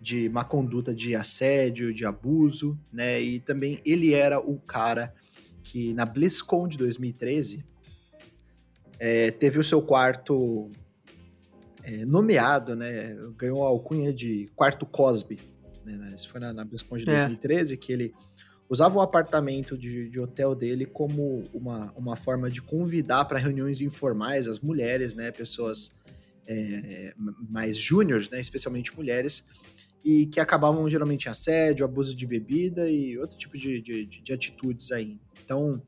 [0.00, 5.12] de má conduta de assédio, de abuso, né, e também ele era o cara
[5.64, 7.64] que na BlizzCon de 2013
[9.00, 10.68] é, teve o seu quarto
[11.82, 13.16] é, nomeado, né?
[13.36, 15.38] Ganhou a alcunha de quarto Cosby.
[15.84, 16.12] Né?
[16.14, 17.76] Isso foi na, na BlizzCon de 2013 é.
[17.76, 18.14] que ele
[18.68, 23.80] usava o apartamento de, de, hotel dele como uma, uma forma de convidar para reuniões
[23.80, 25.30] informais as mulheres, né?
[25.30, 25.96] Pessoas
[26.46, 27.14] é,
[27.48, 28.40] mais júniores, né?
[28.40, 29.46] Especialmente mulheres
[30.04, 34.32] e que acabavam geralmente em assédio, abuso de bebida e outro tipo de, de, de
[34.32, 35.18] atitudes aí.
[35.44, 35.82] Então,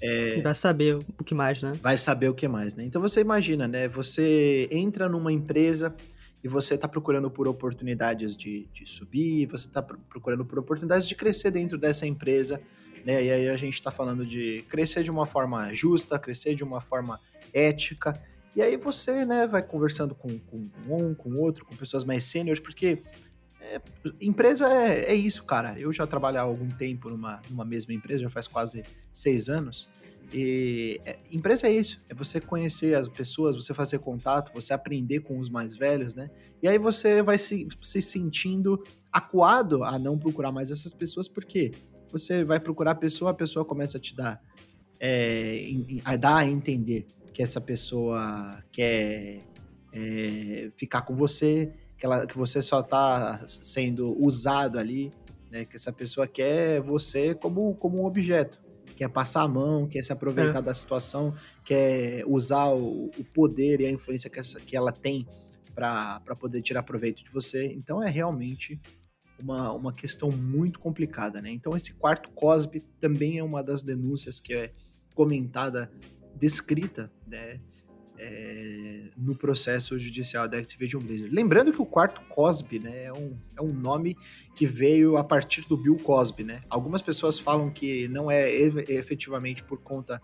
[0.00, 1.72] é, vai saber o que mais, né?
[1.82, 2.84] Vai saber o que mais, né?
[2.84, 3.88] Então você imagina, né?
[3.88, 5.94] Você entra numa empresa
[6.42, 11.14] e você está procurando por oportunidades de, de subir, você está procurando por oportunidades de
[11.14, 12.60] crescer dentro dessa empresa,
[13.04, 13.24] né?
[13.24, 16.80] E aí a gente está falando de crescer de uma forma justa, crescer de uma
[16.80, 17.18] forma
[17.52, 18.20] ética.
[18.54, 22.60] E aí você, né, vai conversando com, com um, com outro, com pessoas mais sêniores,
[22.60, 23.02] porque
[23.76, 23.80] é,
[24.20, 25.78] empresa é, é, isso, cara.
[25.78, 29.88] Eu já trabalho há algum tempo numa, numa mesma empresa, já faz quase seis anos.
[30.32, 35.20] E é, empresa é isso, é você conhecer as pessoas, você fazer contato, você aprender
[35.20, 36.30] com os mais velhos, né?
[36.62, 41.72] E aí você vai se, se sentindo acuado a não procurar mais essas pessoas, porque
[42.10, 44.40] você vai procurar a pessoa, a pessoa começa a te dar,
[45.00, 45.62] é,
[46.04, 49.40] a dar a entender que essa pessoa quer
[49.92, 55.12] é, ficar com você, que, ela, que você só está sendo usado ali,
[55.50, 55.64] né?
[55.64, 58.58] Que essa pessoa quer você como, como um objeto
[58.98, 60.62] quer passar a mão, quer se aproveitar é.
[60.62, 61.32] da situação,
[61.64, 65.24] quer usar o, o, poder e a influência que, essa, que ela tem
[65.72, 67.66] para poder tirar proveito de você.
[67.66, 68.80] Então é realmente
[69.38, 71.52] uma, uma questão muito complicada, né?
[71.52, 74.72] Então esse quarto Cosby também é uma das denúncias que é
[75.14, 75.88] comentada,
[76.34, 77.60] descrita, né?
[78.18, 81.32] É, no processo judicial da Activision Blizzard.
[81.34, 84.16] Lembrando que o quarto Cosby né, é, um, é um nome
[84.54, 86.44] que veio a partir do Bill Cosby.
[86.44, 86.62] Né?
[86.68, 90.20] Algumas pessoas falam que não é efetivamente por conta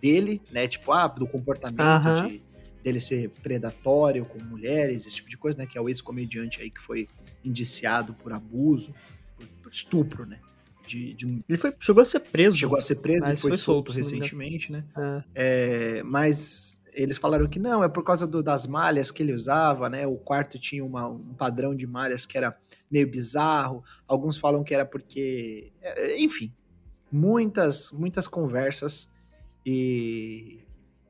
[0.00, 0.68] dele, né?
[0.68, 2.28] Tipo, ah, do comportamento uh -huh.
[2.28, 2.42] de,
[2.82, 5.66] dele ser predatório com mulheres, esse tipo de coisa, né?
[5.66, 7.08] Que é o ex-comediante aí que foi
[7.44, 8.94] indiciado por abuso,
[9.36, 10.38] por, por estupro, né?
[10.86, 11.42] De, de um...
[11.48, 12.56] Ele foi, chegou a ser preso.
[12.56, 14.82] Chegou a ser preso, e foi, foi solto, solto recentemente, né?
[14.96, 15.98] É.
[15.98, 19.88] É, mas eles falaram que não, é por causa do, das malhas que ele usava,
[19.88, 20.06] né?
[20.06, 22.56] O quarto tinha uma, um padrão de malhas que era
[22.90, 23.84] meio bizarro.
[24.06, 26.54] Alguns falam que era porque, é, enfim,
[27.10, 29.12] muitas muitas conversas
[29.64, 30.60] e,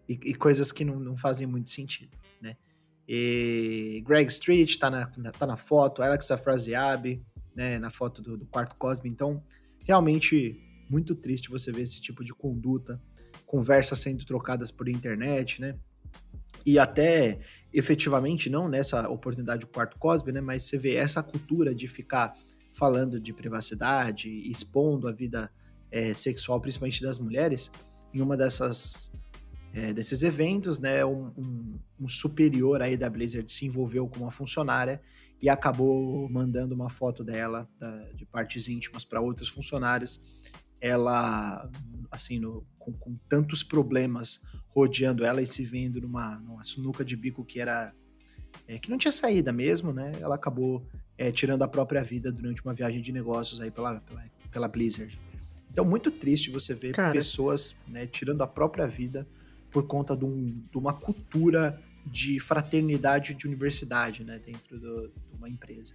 [0.08, 2.56] e, e coisas que não, não, fazem muito sentido, né?
[3.08, 7.22] E Greg Street tá na, tá na foto, Alex Afrasiabi,
[7.54, 7.78] né?
[7.78, 9.08] Na foto do, do quarto Cosme.
[9.08, 9.42] Então,
[9.84, 13.00] realmente muito triste você ver esse tipo de conduta
[13.50, 15.74] conversas sendo trocadas por internet, né?
[16.64, 17.40] E até
[17.72, 20.40] efetivamente, não nessa oportunidade do quarto Cosby, né?
[20.40, 22.32] Mas você vê essa cultura de ficar
[22.74, 25.50] falando de privacidade, expondo a vida
[25.90, 27.72] é, sexual, principalmente das mulheres,
[28.14, 29.12] em uma dessas
[29.74, 31.04] é, desses eventos, né?
[31.04, 35.02] Um, um, um, superior aí da Blizzard se envolveu com uma funcionária
[35.42, 40.20] e acabou mandando uma foto dela da, de partes íntimas para outros funcionários
[40.80, 41.68] ela,
[42.10, 47.16] assim, no, com, com, tantos problemas rodeando ela e se vendo numa, numa sinuca de
[47.16, 47.92] bico que era.
[48.66, 50.12] É, que não tinha saída mesmo, né?
[50.20, 50.84] Ela acabou
[51.16, 55.18] é, tirando a própria vida durante uma viagem de negócios aí pela, pela, pela Blizzard.
[55.70, 57.12] Então, muito triste você ver Cara.
[57.12, 59.26] pessoas né, tirando a própria vida
[59.70, 64.40] por conta de, um, de, uma cultura de fraternidade de universidade, né?
[64.44, 65.94] Dentro do, de uma empresa.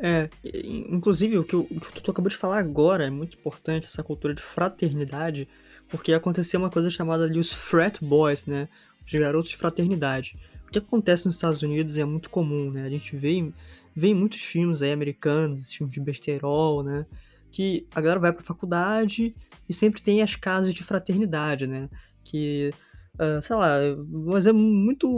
[0.00, 0.30] É,
[0.64, 4.32] inclusive o que, o que tu acabou de falar agora é muito importante, essa cultura
[4.32, 5.48] de fraternidade,
[5.88, 8.68] porque aconteceu uma coisa chamada ali os frat boys, né?
[9.04, 10.38] Os garotos de fraternidade.
[10.68, 12.84] O que acontece nos Estados Unidos é muito comum, né?
[12.84, 13.52] A gente vê,
[13.96, 17.06] vê em muitos filmes aí americanos, filmes de besterol, né?
[17.50, 19.34] Que a galera vai pra faculdade
[19.68, 21.88] e sempre tem as casas de fraternidade, né?
[22.22, 22.70] Que,
[23.14, 23.78] uh, sei lá,
[24.12, 25.08] um exemplo muito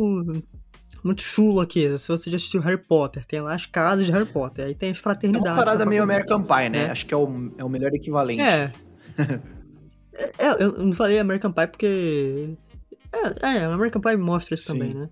[1.02, 1.98] muito chulo aqui.
[1.98, 4.66] Se você já assistiu Harry Potter, tem lá as casas de Harry Potter.
[4.66, 5.48] Aí tem as fraternidades.
[5.48, 6.84] É uma parada meio American Pie, né?
[6.86, 6.90] É.
[6.90, 8.42] Acho que é o, é o melhor equivalente.
[8.42, 8.72] É.
[10.38, 10.62] é.
[10.62, 12.56] Eu não falei American Pie porque.
[13.12, 14.78] É, é American Pie mostra isso Sim.
[14.78, 15.08] também, né?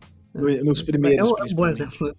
[0.63, 1.31] nos primeiros.
[1.31, 2.17] É um bom exemplo.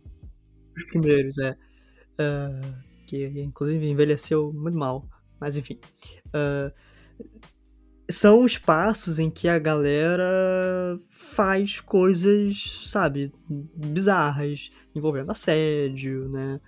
[0.76, 1.52] Os primeiros, é.
[1.52, 5.08] Uh, que inclusive envelheceu muito mal.
[5.40, 5.80] Mas enfim.
[6.28, 6.72] Uh,
[8.10, 16.60] são espaços em que a galera faz coisas, sabe, bizarras, envolvendo assédio, né?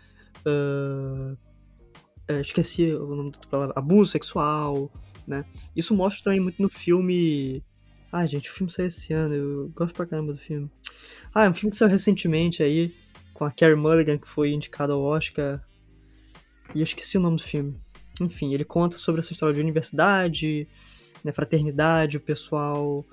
[0.46, 1.38] Uh,
[2.42, 4.92] esqueci o nome da palavra, abuso sexual,
[5.28, 5.44] né?
[5.76, 7.64] Isso mostra também muito no filme.
[8.12, 10.70] Ai, gente, o filme saiu esse ano, eu gosto pra caramba do filme.
[11.34, 12.94] Ah, é um filme que saiu recentemente aí,
[13.34, 15.64] com a Carey Mulligan, que foi indicada ao Oscar.
[16.76, 17.76] E eu esqueci o nome do filme.
[18.22, 20.68] Enfim, ele conta sobre essa história de universidade,
[21.24, 23.06] né, fraternidade, o pessoal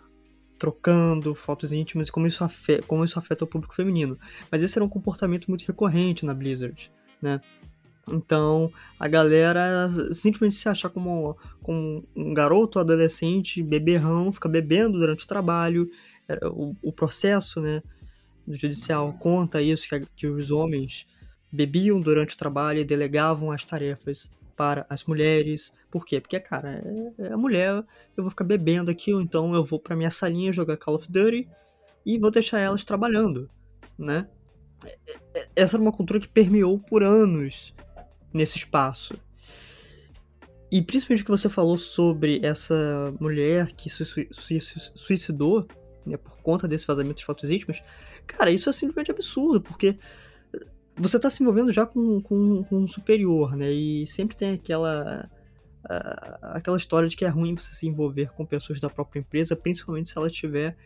[0.59, 4.19] trocando fotos íntimas e como isso, afeta, como isso afeta o público feminino.
[4.51, 6.91] Mas esse era um comportamento muito recorrente na Blizzard,
[7.23, 7.41] né?
[8.11, 15.25] Então, a galera simplesmente se achar como, como um garoto, adolescente, beberrão, fica bebendo durante
[15.25, 15.91] o trabalho.
[16.53, 17.83] O, o processo, né,
[18.47, 21.07] do judicial conta isso, que, que os homens
[21.53, 25.73] bebiam durante o trabalho e delegavam as tarefas para as mulheres.
[25.89, 26.21] Por quê?
[26.21, 26.83] Porque, cara,
[27.19, 27.85] é, é mulher,
[28.17, 31.07] eu vou ficar bebendo aqui, ou então eu vou para minha salinha jogar Call of
[31.09, 31.49] Duty
[32.05, 33.49] e vou deixar elas trabalhando,
[33.97, 34.27] né?
[34.85, 34.99] É,
[35.35, 37.73] é, essa era uma cultura que permeou por anos
[38.35, 39.15] nesse espaço.
[40.73, 44.05] E principalmente o que você falou sobre essa mulher que se
[44.95, 45.67] suicidou
[46.05, 47.83] né, por conta desse vazamento de fotos íntimas,
[48.27, 49.97] cara, isso é simplesmente absurdo, porque
[50.99, 53.71] você tá se envolvendo já com, com, com um superior, né?
[53.71, 55.29] E sempre tem aquela
[56.43, 60.09] aquela história de que é ruim você se envolver com pessoas da própria empresa, principalmente
[60.09, 60.77] se ela estiver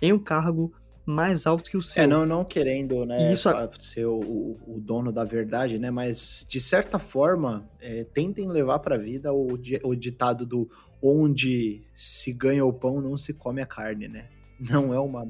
[0.00, 0.72] em um cargo
[1.04, 2.04] mais alto que o seu.
[2.04, 3.48] É, não, não querendo, né, isso...
[3.80, 8.94] ser o, o, dono da verdade, né, mas de certa forma, é, tentem levar para
[8.94, 10.70] a vida o, o ditado do
[11.02, 14.26] onde se ganha o pão, não se come a carne, né?
[14.60, 15.26] Não é uma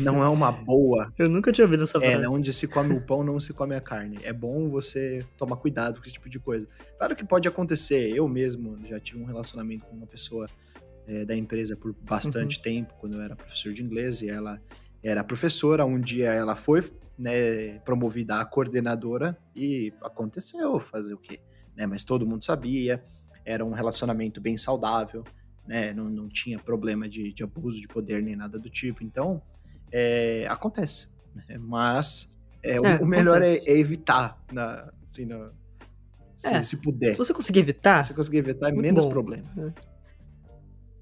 [0.00, 1.12] não é uma boa.
[1.18, 2.24] Eu nunca tinha ouvido essa é, frase.
[2.24, 4.18] É, onde se come o pão, não se come a carne.
[4.22, 6.66] É bom você tomar cuidado com esse tipo de coisa.
[6.98, 8.10] Claro que pode acontecer.
[8.10, 10.48] Eu mesmo já tive um relacionamento com uma pessoa
[11.06, 12.62] é, da empresa por bastante uhum.
[12.62, 14.60] tempo, quando eu era professor de inglês, e ela
[15.02, 15.84] era professora.
[15.84, 16.82] Um dia ela foi
[17.18, 21.40] né, promovida a coordenadora e aconteceu fazer o quê?
[21.76, 23.02] Né, mas todo mundo sabia,
[23.44, 25.24] era um relacionamento bem saudável,
[25.66, 29.02] né, não, não tinha problema de, de abuso de poder nem nada do tipo.
[29.02, 29.42] Então,
[29.94, 31.06] é, acontece.
[31.32, 31.56] Né?
[31.56, 35.52] Mas é, o, é, o, melhor é, evitar, na, assim, na,
[36.34, 37.12] se, é, se, puder.
[37.12, 38.02] Se você conseguir evitar.
[38.02, 39.10] Se você conseguir evitar, é menos bom.
[39.10, 39.44] problema.
[39.56, 39.72] É.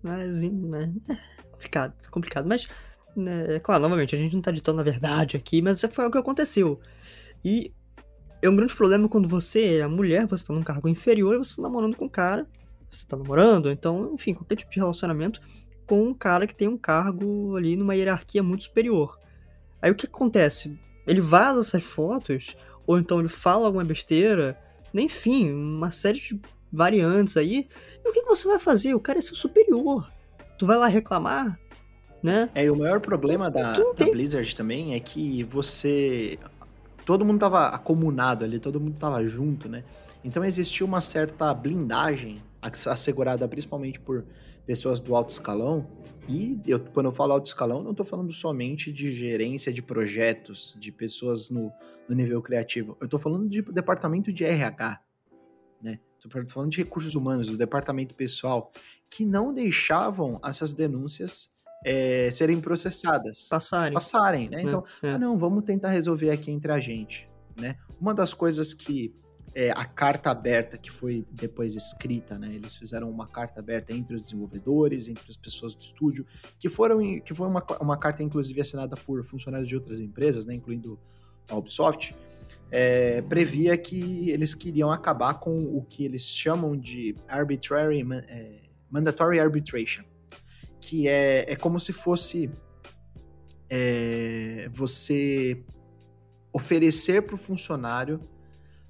[0.02, 1.14] Mas, né, é
[1.50, 2.46] complicado, complicado.
[2.46, 2.68] Mas,
[3.16, 6.18] né, claro, novamente, a gente não tá ditando a verdade aqui, mas foi o que
[6.18, 6.78] aconteceu.
[7.42, 7.72] E
[8.42, 11.38] é um grande problema quando você é a mulher, você tá num cargo inferior e
[11.38, 12.46] você tá namorando com um cara,
[12.90, 15.40] você tá namorando, então, enfim, qualquer tipo de relacionamento,
[15.86, 19.18] com um cara que tem um cargo ali numa hierarquia muito superior.
[19.80, 20.78] Aí o que acontece?
[21.06, 24.58] Ele vaza essas fotos, ou então ele fala alguma besteira,
[24.94, 26.40] enfim, uma série de
[26.72, 27.68] variantes aí.
[28.04, 28.94] E o que, você vai fazer?
[28.94, 30.08] O cara é seu superior.
[30.58, 31.58] Tu vai lá reclamar,
[32.22, 32.48] né?
[32.54, 36.38] É, e o maior problema da, da Blizzard também é que você.
[37.04, 39.82] Todo mundo tava acomunado ali, todo mundo tava junto, né?
[40.24, 44.24] Então existia uma certa blindagem assegurada principalmente por
[44.66, 45.86] pessoas do alto escalão.
[46.28, 50.76] E eu, quando eu falo alto escalão, não estou falando somente de gerência de projetos,
[50.78, 51.72] de pessoas no,
[52.08, 52.96] no nível criativo.
[53.00, 55.00] Eu estou falando de departamento de RH,
[55.82, 55.98] né?
[56.16, 58.70] Estou falando de recursos humanos, do departamento pessoal,
[59.10, 61.52] que não deixavam essas denúncias
[61.84, 63.48] é, serem processadas.
[63.48, 63.92] Passarem.
[63.92, 64.62] Passarem, né?
[64.62, 65.10] Então, é, é.
[65.12, 67.76] Ah, não, vamos tentar resolver aqui entre a gente, né?
[68.00, 69.14] Uma das coisas que
[69.54, 72.54] é, a carta aberta que foi depois escrita, né?
[72.54, 76.26] Eles fizeram uma carta aberta entre os desenvolvedores, entre as pessoas do estúdio,
[76.58, 80.54] que foram que foi uma, uma carta inclusive assinada por funcionários de outras empresas, né?
[80.54, 80.98] Incluindo
[81.48, 82.14] a Ubisoft.
[82.70, 89.38] É, previa que eles queriam acabar com o que eles chamam de arbitrary é, mandatory
[89.38, 90.04] arbitration,
[90.80, 92.50] que é, é como se fosse
[93.68, 95.62] é, você
[96.52, 98.20] oferecer para o funcionário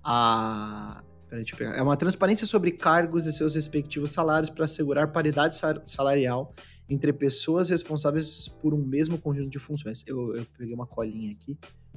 [0.03, 1.03] a.
[1.29, 1.77] Peraí, deixa eu pegar.
[1.77, 6.55] É uma transparência sobre cargos e seus respectivos salários para assegurar paridade salarial
[6.89, 10.05] entre pessoas responsáveis por um mesmo conjunto de funções.
[10.07, 11.57] Eu, eu peguei uma colinha aqui,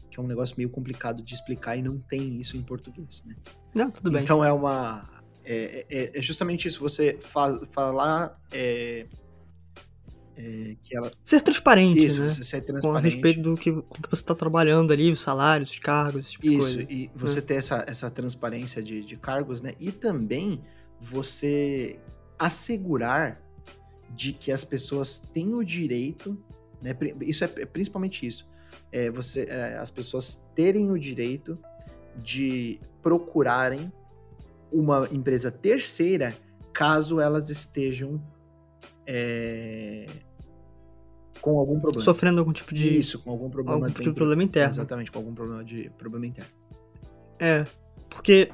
[0.10, 3.36] que é um negócio meio complicado de explicar e não tem isso em português, né?
[3.74, 4.24] Não, tudo bem.
[4.24, 5.06] Então é uma.
[5.44, 8.40] É, é, é justamente isso, você falar.
[8.52, 9.06] É,
[10.38, 11.12] é, que ela...
[11.24, 12.30] Ser transparente, Isso, né?
[12.30, 12.92] você ser transparente.
[12.92, 16.26] Com a respeito do que, com que você está trabalhando ali, os salários, os cargos,
[16.26, 16.94] esse tipo Isso, de coisa.
[16.94, 17.46] e você né?
[17.48, 19.74] ter essa, essa transparência de, de cargos, né?
[19.80, 20.62] E também
[21.00, 22.00] você
[22.38, 23.42] assegurar
[24.10, 26.38] de que as pessoas têm o direito,
[26.82, 26.96] né?
[27.22, 28.48] Isso é, é principalmente isso.
[28.92, 31.58] É você, é, as pessoas terem o direito
[32.18, 33.92] de procurarem
[34.72, 36.36] uma empresa terceira
[36.74, 38.22] caso elas estejam
[39.08, 40.06] é,
[41.46, 42.04] com algum problema.
[42.04, 42.98] Sofrendo algum tipo de.
[42.98, 43.76] Isso, com algum problema.
[43.76, 44.74] Algum tipo de problema interno.
[44.74, 46.50] Exatamente, com algum problema de problema interno.
[47.40, 47.68] É,
[48.10, 48.52] porque.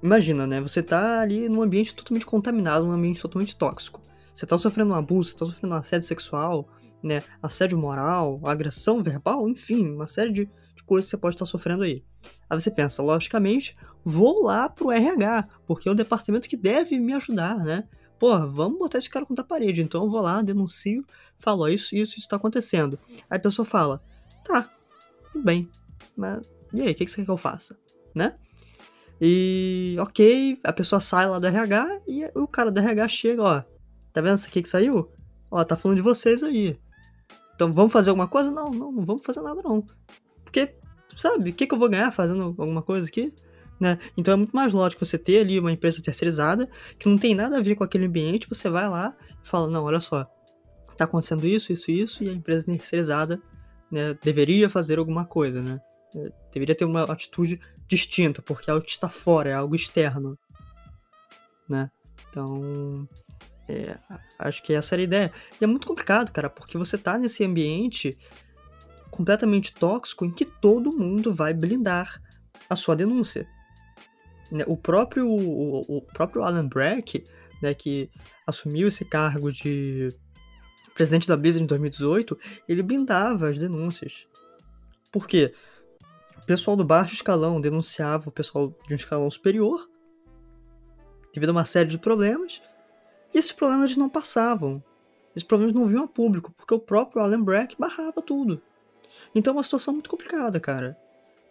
[0.00, 0.60] Imagina, né?
[0.60, 4.00] Você tá ali num ambiente totalmente contaminado, num ambiente totalmente tóxico.
[4.34, 6.68] Você tá sofrendo um abuso, você tá sofrendo um assédio sexual,
[7.02, 7.22] né?
[7.42, 10.44] Assédio moral, agressão verbal, enfim, uma série de,
[10.76, 12.04] de coisas que você pode estar sofrendo aí.
[12.50, 17.14] Aí você pensa, logicamente, vou lá pro RH, porque é o departamento que deve me
[17.14, 17.84] ajudar, né?
[18.24, 19.82] pô, vamos botar esse cara contra a parede.
[19.82, 21.04] Então eu vou lá, denuncio,
[21.38, 22.98] falo, ó, isso, isso, isso tá acontecendo.
[23.28, 24.02] Aí a pessoa fala,
[24.44, 24.70] tá,
[25.32, 25.68] tudo bem,
[26.16, 26.42] mas
[26.74, 27.78] e aí, o que, que você quer que eu faça?
[28.12, 28.34] Né?
[29.20, 33.62] E ok, a pessoa sai lá do RH e o cara do RH chega, ó,
[34.12, 35.08] tá vendo isso aqui que saiu?
[35.52, 36.76] Ó, tá falando de vocês aí.
[37.54, 38.50] Então vamos fazer alguma coisa?
[38.50, 39.86] Não, não, não vamos fazer nada não.
[40.42, 40.74] Porque,
[41.16, 43.32] sabe, o que, que eu vou ganhar fazendo alguma coisa aqui?
[43.78, 43.98] Né?
[44.16, 46.68] Então é muito mais lógico você ter ali uma empresa terceirizada
[46.98, 49.84] que não tem nada a ver com aquele ambiente, você vai lá e fala, não,
[49.84, 50.28] olha só,
[50.96, 53.40] tá acontecendo isso, isso, isso, e a empresa terceirizada
[53.90, 55.80] né, deveria fazer alguma coisa, né?
[56.14, 60.38] É, deveria ter uma atitude distinta, porque é algo que está fora, é algo externo,
[61.68, 61.90] né?
[62.28, 63.08] Então,
[63.68, 63.96] é,
[64.38, 65.32] acho que essa era a ideia.
[65.60, 68.18] E é muito complicado, cara, porque você tá nesse ambiente
[69.10, 72.20] completamente tóxico em que todo mundo vai blindar
[72.68, 73.46] a sua denúncia.
[74.50, 77.24] Né, o próprio, o, o próprio Alan Brack,
[77.62, 78.10] né, que
[78.46, 80.14] assumiu esse cargo de
[80.94, 82.38] presidente da Blizzard em 2018,
[82.68, 84.26] ele blindava as denúncias.
[85.10, 85.52] Por quê?
[86.42, 89.88] O pessoal do baixo escalão denunciava o pessoal de um escalão superior,
[91.32, 92.62] devido a uma série de problemas,
[93.34, 94.82] e esses problemas não passavam.
[95.34, 98.62] Esses problemas não vinham a público, porque o próprio Alan Brack barrava tudo.
[99.34, 100.96] Então é uma situação muito complicada, cara.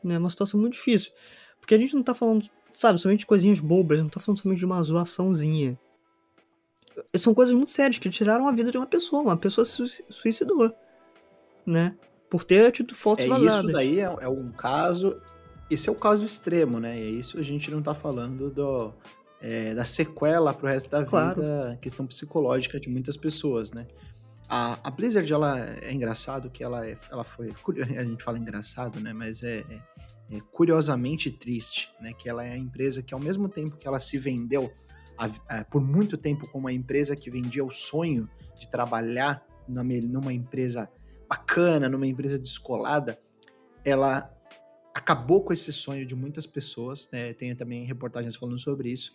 [0.06, 1.12] É uma situação muito difícil.
[1.60, 4.60] Porque a gente não tá falando, sabe, somente de coisinhas bobas, não tá falando somente
[4.60, 5.78] de uma zoaçãozinha.
[7.16, 9.22] São coisas muito sérias que tiraram a vida de uma pessoa.
[9.22, 10.74] Uma pessoa se suicidou,
[11.66, 11.96] né?
[12.30, 13.64] Por ter tido fotos é, vazadas.
[13.66, 15.20] Isso daí é, é um caso...
[15.70, 17.00] Esse é o caso extremo, né?
[17.00, 18.94] E é isso a gente não tá falando do,
[19.42, 21.78] é, da sequela pro resto da vida, claro.
[21.82, 23.88] questão psicológica de muitas pessoas, né?
[24.48, 27.52] A, a, Blizzard, ela é engraçado que ela, é, ela foi.
[27.98, 29.12] A gente fala engraçado, né?
[29.12, 32.14] Mas é, é, é, curiosamente triste, né?
[32.14, 34.72] Que ela é a empresa que, ao mesmo tempo que ela se vendeu
[35.18, 40.34] a, por muito tempo como uma empresa que vendia o sonho de trabalhar numa, numa
[40.34, 40.90] empresa
[41.28, 43.20] bacana, numa empresa descolada,
[43.84, 44.32] ela
[44.94, 47.34] acabou com esse sonho de muitas pessoas, né?
[47.34, 49.12] Tem também reportagens falando sobre isso.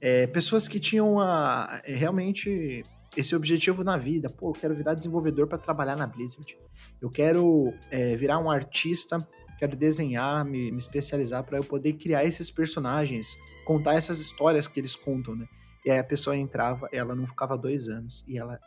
[0.00, 2.82] É, pessoas que tinham a, realmente
[3.16, 4.30] esse objetivo na vida.
[4.30, 6.56] Pô, eu quero virar desenvolvedor para trabalhar na Blizzard.
[7.00, 9.26] Eu quero é, virar um artista,
[9.60, 14.80] quero desenhar, me, me especializar para eu poder criar esses personagens, contar essas histórias que
[14.80, 15.46] eles contam, né?
[15.84, 18.58] E aí a pessoa entrava, ela não ficava dois anos e ela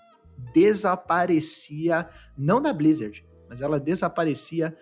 [0.53, 4.75] desaparecia, não da Blizzard, mas ela desaparecia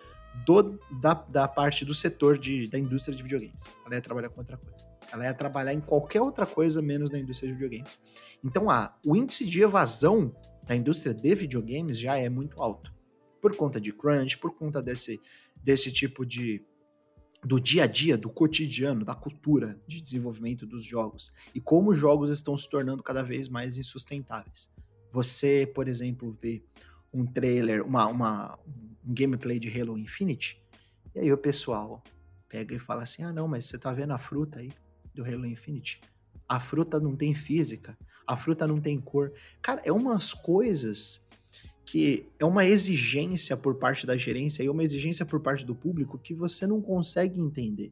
[0.46, 3.72] do, da, da parte do setor de, da indústria de videogames.
[3.86, 4.86] Ela ia trabalhar com outra coisa.
[5.10, 7.98] Ela ia trabalhar em qualquer outra coisa menos na indústria de videogames.
[8.44, 12.92] Então, ah, o índice de evasão da indústria de videogames já é muito alto.
[13.40, 15.20] Por conta de crunch, por conta desse,
[15.62, 16.64] desse tipo de.
[17.44, 21.32] do dia a dia, do cotidiano, da cultura de desenvolvimento dos jogos.
[21.54, 24.70] E como os jogos estão se tornando cada vez mais insustentáveis.
[25.10, 26.64] Você, por exemplo, vê
[27.12, 28.58] um trailer, uma, uma,
[29.06, 30.62] um gameplay de Halo Infinite,
[31.14, 32.02] e aí o pessoal
[32.48, 34.70] pega e fala assim: ah, não, mas você tá vendo a fruta aí?
[35.14, 36.00] do Halo Infinite.
[36.48, 37.96] A fruta não tem física,
[38.26, 39.32] a fruta não tem cor.
[39.60, 41.28] Cara, é umas coisas
[41.84, 46.18] que é uma exigência por parte da gerência e uma exigência por parte do público
[46.18, 47.90] que você não consegue entender.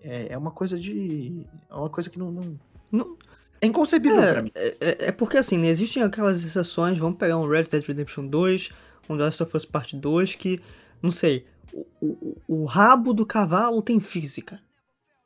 [0.00, 1.46] É, é uma coisa de.
[1.70, 2.30] É uma coisa que não.
[2.30, 2.60] não,
[2.92, 3.16] não
[3.60, 4.50] é inconcebível é, pra mim.
[4.54, 8.26] É, é, é, porque assim, né, existem aquelas exceções, vamos pegar um Red Dead Redemption
[8.26, 8.70] 2,
[9.08, 10.60] um The Last of Us Part 2, que,
[11.02, 14.60] não sei, o, o, o rabo do cavalo tem física.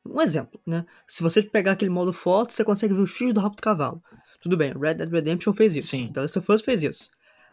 [0.06, 0.86] Um exemplo, né?
[1.06, 4.02] Se você pegar aquele modo foto, você consegue ver os fios do rabo do cavalo.
[4.40, 5.88] Tudo bem, Red Dead Redemption fez isso.
[5.88, 6.10] Sim.
[6.12, 7.10] The Last of Us fez isso.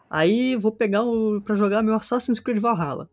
[0.08, 3.10] Aí vou pegar o, pra jogar meu Assassin's Creed Valhalla.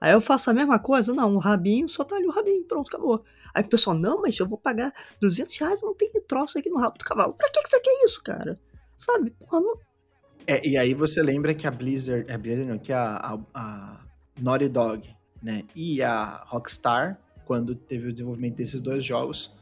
[0.00, 1.14] Aí eu faço a mesma coisa?
[1.14, 3.24] Não, o rabinho só tá ali o rabinho, pronto, acabou.
[3.54, 6.78] Aí o pessoal, não, mas eu vou pagar 200 reais não tem troço aqui no
[6.78, 7.34] rabo do cavalo.
[7.34, 8.58] Pra que, que você quer isso, cara?
[8.96, 9.30] Sabe?
[9.30, 9.78] Porra, não...
[10.44, 14.00] É, e aí você lembra que a Blizzard, a Blizzard não, que a, a, a
[14.40, 15.08] Naughty Dog,
[15.40, 19.54] né, e a Rockstar quando teve o desenvolvimento desses dois jogos,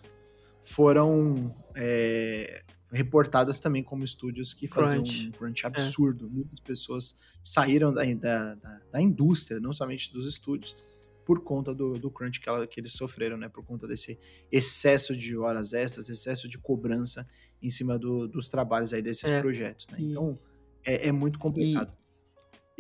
[0.63, 5.29] foram é, reportadas também como estúdios que faziam crunch.
[5.29, 5.67] um crunch é.
[5.67, 6.27] absurdo.
[6.27, 6.29] É.
[6.29, 8.55] Muitas pessoas saíram da, da,
[8.93, 10.77] da, indústria, não somente dos estúdios,
[11.25, 13.49] por conta do, do crunch que, ela, que eles sofreram, né?
[13.49, 14.19] Por conta desse
[14.51, 17.27] excesso de horas extras, excesso de cobrança
[17.63, 19.41] em cima do, dos trabalhos aí desses é.
[19.41, 19.99] projetos, né?
[20.01, 20.39] Então,
[20.85, 21.93] é, é muito complicado.
[21.93, 22.10] E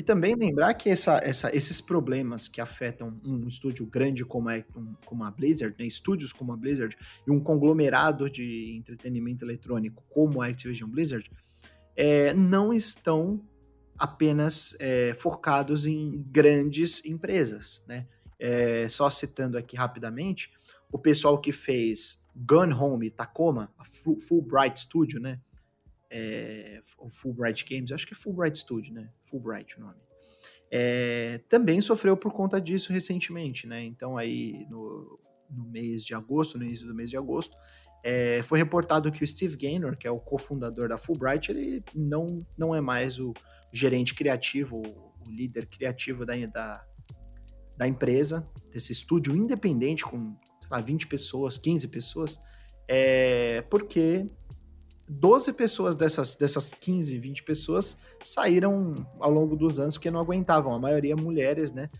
[0.01, 4.65] e também lembrar que essa, essa, esses problemas que afetam um estúdio grande como, é,
[4.75, 6.97] um, como a Blizzard, né, estúdios como a Blizzard,
[7.27, 11.31] e um conglomerado de entretenimento eletrônico como a Activision Blizzard,
[11.95, 13.45] é, não estão
[13.99, 17.85] apenas é, focados em grandes empresas.
[17.87, 18.07] Né?
[18.39, 20.51] É, só citando aqui rapidamente,
[20.91, 25.39] o pessoal que fez Gun Home Tacoma, a Fulbright Studio, né?
[26.11, 26.81] É,
[27.11, 29.11] Fulbright Games, acho que é Fulbright Studio, né?
[29.23, 30.01] Fulbright o nome.
[30.71, 33.85] É, também sofreu por conta disso recentemente, né?
[33.85, 35.19] Então aí no,
[35.51, 37.57] no mês de agosto, no início do mês de agosto,
[38.03, 42.39] é, foi reportado que o Steve Gaynor, que é o cofundador da Fulbright, ele não,
[42.57, 43.33] não é mais o
[43.73, 46.87] gerente criativo, o líder criativo da, da,
[47.77, 52.41] da empresa, desse estúdio independente com sei lá, 20 pessoas, 15 pessoas,
[52.89, 54.27] é, porque
[55.11, 60.73] 12 pessoas dessas, dessas 15, 20 pessoas saíram ao longo dos anos porque não aguentavam.
[60.73, 61.91] A maioria mulheres, né?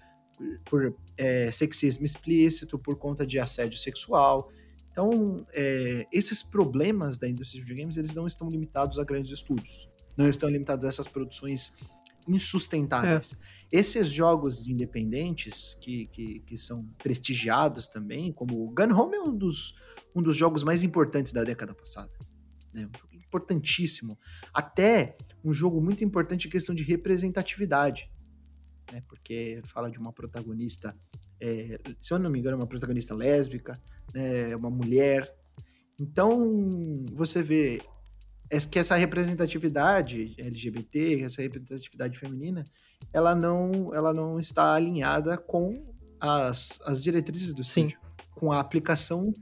[0.65, 4.49] Por é, sexismo explícito, por conta de assédio sexual.
[4.93, 9.89] Então, é, esses problemas da indústria de videogames, eles não estão limitados a grandes estúdios.
[10.17, 11.77] Não estão limitados a essas produções
[12.29, 13.33] insustentáveis.
[13.73, 13.79] É.
[13.79, 19.37] Esses jogos independentes, que, que, que, são prestigiados também, como o Gun Home é um
[19.37, 19.75] dos,
[20.15, 22.11] um dos jogos mais importantes da década passada.
[22.73, 22.87] Né?
[22.87, 24.19] Um jogo importantíssimo.
[24.53, 28.11] Até um jogo muito importante em questão de representatividade.
[28.93, 29.03] Né?
[29.09, 30.97] Porque fala de uma protagonista,
[31.41, 33.81] é, se eu não me engano, uma protagonista lésbica,
[34.13, 34.55] né?
[34.55, 35.33] uma mulher.
[36.01, 37.81] Então, você vê
[38.71, 42.65] que essa representatividade LGBT, essa representatividade feminina,
[43.13, 47.87] ela não, ela não está alinhada com as, as diretrizes do Sim.
[47.87, 48.01] estúdio,
[48.35, 49.33] com a aplicação,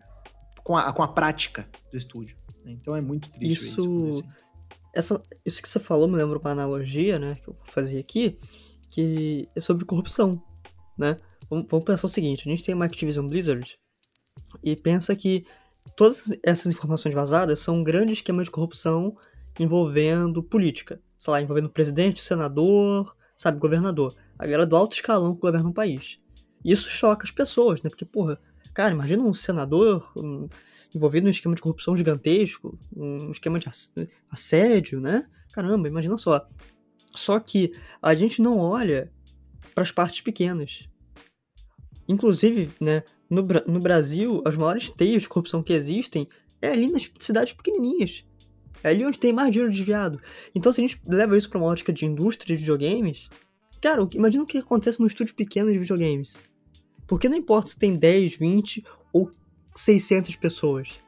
[0.62, 2.36] com a, com a prática do estúdio.
[2.68, 2.78] Né?
[2.80, 4.08] Então é muito triste isso.
[4.08, 4.24] isso
[4.94, 8.36] essa, isso que você falou me lembra uma analogia, né, que eu fazia aqui,
[8.90, 10.42] que é sobre corrupção,
[10.96, 11.16] né?
[11.48, 13.78] Vamos, vamos pensar o seguinte, a gente tem uma Activision Blizzard
[14.62, 15.46] e pensa que
[15.96, 19.16] todas essas informações vazadas são um grande esquema de corrupção
[19.58, 21.00] envolvendo política.
[21.18, 24.14] Sei lá, envolvendo presidente, senador, sabe, governador.
[24.38, 26.20] A galera do alto escalão que governa um país.
[26.64, 27.90] E isso choca as pessoas, né?
[27.90, 28.38] Porque, porra,
[28.72, 30.48] cara, imagina um senador um,
[30.94, 33.68] envolvido num esquema de corrupção gigantesco, um esquema de
[34.30, 35.28] assédio, né?
[35.52, 36.46] Caramba, imagina só.
[37.14, 39.12] Só que a gente não olha
[39.74, 40.88] para as partes pequenas.
[42.08, 46.28] Inclusive, né, no, no Brasil, as maiores teias de corrupção que existem
[46.60, 48.24] é ali nas cidades pequenininhas.
[48.82, 50.20] É ali onde tem mais dinheiro desviado.
[50.54, 53.28] Então, se a gente leva isso para uma ótica de indústria de videogames,
[53.80, 56.38] cara, imagina o que acontece no estúdio pequeno de videogames.
[57.06, 59.30] Porque não importa se tem 10, 20 ou
[59.78, 61.00] 600 pessoas.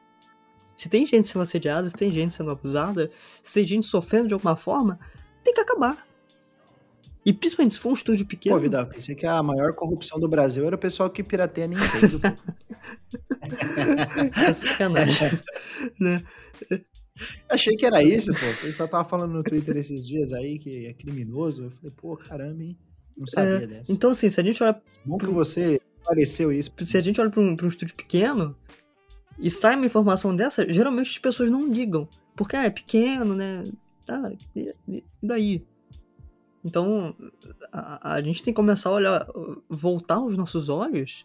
[0.77, 3.11] Se tem gente sendo assediada, se tem gente sendo abusada,
[3.43, 4.99] se tem gente sofrendo de alguma forma,
[5.45, 6.07] tem que acabar.
[7.25, 8.57] E principalmente se for um estúdio pequeno.
[8.57, 12.21] Pô, Vidal, pensei que a maior corrupção do Brasil era o pessoal que pirateia Nintendo.
[14.49, 15.39] é sacanagem.
[16.01, 16.25] né?
[17.49, 18.47] Achei que era isso, pô.
[18.47, 21.65] O pessoal tava falando no Twitter esses dias aí que é criminoso.
[21.65, 22.79] Eu falei, pô, caramba, hein?
[23.17, 23.93] Não sabia é, dessa.
[23.93, 24.81] Então, assim, se a gente olha.
[25.05, 25.79] Bom que você
[26.11, 26.73] apareceu isso.
[26.85, 28.57] Se a gente olha pra um, um estúdio pequeno
[29.39, 32.09] e sai uma informação dessa, geralmente as pessoas não ligam.
[32.35, 33.65] Porque ah, é pequeno, né?
[34.05, 35.65] Tá, e, e daí?
[36.65, 37.15] Então,
[37.73, 39.27] a, a, gente tem que começar a olhar,
[39.69, 41.25] voltar os nossos olhos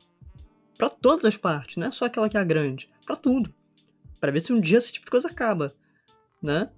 [0.78, 3.54] para todas as partes, não é só aquela que é a grande, para tudo.
[4.20, 5.74] para ver se um dia esse tipo de coisa acaba,
[6.42, 6.70] né?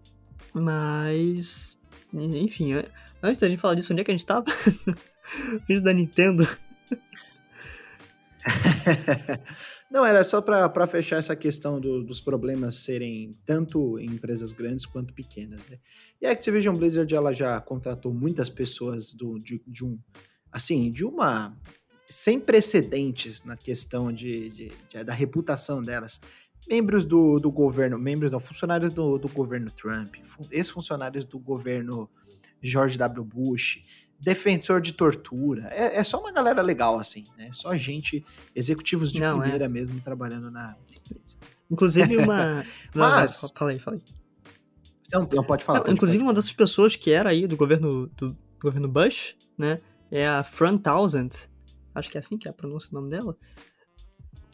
[0.53, 1.77] Mas,
[2.13, 2.73] enfim,
[3.21, 4.45] antes da gente falar disso, onde é que a gente tava?
[5.69, 6.47] antes da Nintendo.
[9.89, 14.85] Não, era só para fechar essa questão do, dos problemas serem tanto em empresas grandes
[14.85, 15.77] quanto pequenas, né?
[16.21, 19.97] E a Activision Blizzard, ela já contratou muitas pessoas do, de, de um,
[20.51, 21.57] assim, de uma,
[22.09, 26.19] sem precedentes na questão de, de, de da reputação delas.
[26.69, 30.15] Membros do, do governo, membros não, funcionários do, do governo Trump,
[30.51, 32.09] ex-funcionários do governo
[32.61, 33.23] George W.
[33.23, 33.83] Bush,
[34.19, 35.69] defensor de tortura.
[35.71, 37.49] É, é, só uma galera legal, assim, né?
[37.53, 39.41] Só gente, executivos de Não, é.
[39.41, 39.67] primeira é.
[39.67, 40.75] mesmo, trabalhando na.
[41.69, 42.63] Inclusive uma.
[42.93, 43.41] Mas.
[43.41, 44.01] Não, falei, falei.
[45.11, 45.79] Não, não pode falar.
[45.79, 49.35] Não, pode inclusive, uma dessas pessoas que era aí do governo, do, do governo Bush,
[49.57, 49.79] né?
[50.11, 51.49] É a Fran Townsend.
[51.93, 53.35] Acho que é assim que é a pronúncia do nome dela.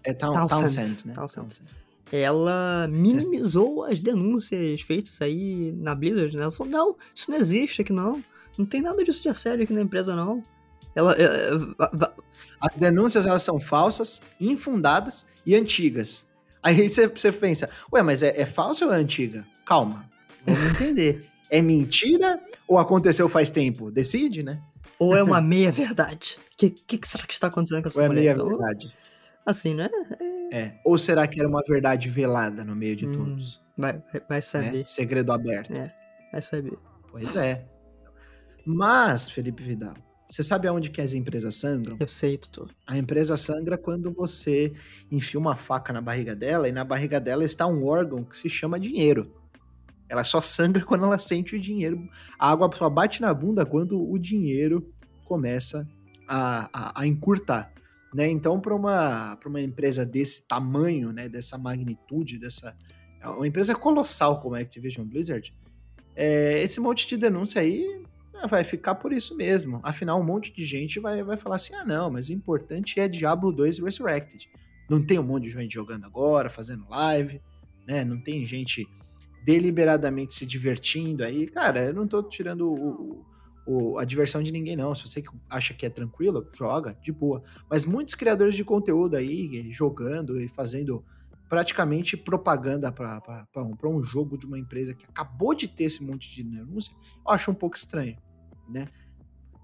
[0.03, 1.13] É Townsend, Townsend né?
[1.13, 1.47] Townsend.
[1.47, 1.83] Townsend.
[2.11, 6.43] Ela minimizou as denúncias feitas aí na Blizzard, né?
[6.43, 8.23] Ela falou: não, isso não existe aqui não.
[8.57, 10.43] Não tem nada disso de assédio aqui na empresa, não.
[10.95, 12.11] Ela, é, é,
[12.59, 16.31] As denúncias elas são falsas, infundadas e antigas.
[16.61, 19.45] Aí você, pensa, ué, mas é, é falsa ou é antiga?
[19.65, 20.05] Calma,
[20.45, 21.27] vamos entender.
[21.49, 23.91] é mentira ou aconteceu faz tempo?
[23.91, 24.61] Decide, né?
[24.99, 26.37] Ou é uma meia-verdade?
[26.53, 28.21] O que, que, que, será que está acontecendo com essa ou mulher?
[28.21, 28.85] É meia-verdade.
[28.85, 28.97] Então,
[29.45, 29.89] assim, né?
[30.51, 30.57] É...
[30.57, 30.79] é...
[30.85, 33.61] Ou será que era uma verdade velada no meio de hum, todos?
[33.77, 34.71] Vai, vai saber.
[34.71, 34.83] Né?
[34.85, 35.73] Segredo aberto.
[35.73, 35.93] É,
[36.31, 36.77] vai saber.
[37.11, 37.65] Pois é.
[38.65, 39.95] Mas, Felipe Vidal,
[40.27, 41.97] você sabe aonde que as empresas sangram?
[41.99, 42.73] Eu sei, tutor.
[42.87, 44.73] A empresa sangra quando você
[45.11, 48.49] enfia uma faca na barriga dela e na barriga dela está um órgão que se
[48.49, 49.31] chama dinheiro.
[50.07, 52.09] Ela só sangra quando ela sente o dinheiro.
[52.39, 54.91] A água só bate na bunda quando o dinheiro
[55.25, 55.87] começa
[56.27, 57.71] a, a, a encurtar.
[58.13, 58.29] Né?
[58.29, 62.75] Então, para uma, uma empresa desse tamanho, né, dessa magnitude, dessa
[63.25, 65.55] uma empresa colossal como a Activision Blizzard,
[66.13, 68.03] é, esse monte de denúncia aí
[68.47, 69.79] vai ficar por isso mesmo.
[69.83, 73.07] Afinal, um monte de gente vai, vai falar assim: ah, não, mas o importante é
[73.07, 74.49] Diablo 2 Resurrected.
[74.89, 77.41] Não tem um monte de gente jogando agora, fazendo live,
[77.87, 78.03] né?
[78.03, 78.87] Não tem gente
[79.45, 81.47] deliberadamente se divertindo aí.
[81.47, 83.25] Cara, eu não tô tirando o,
[83.65, 84.93] o, a diversão de ninguém, não.
[84.93, 87.43] Se você acha que é tranquilo, joga, de boa.
[87.69, 91.03] Mas muitos criadores de conteúdo aí jogando e fazendo
[91.49, 96.33] praticamente propaganda para um, um jogo de uma empresa que acabou de ter esse monte
[96.33, 96.93] de denúncia,
[97.25, 98.17] eu acho um pouco estranho
[98.67, 98.87] né?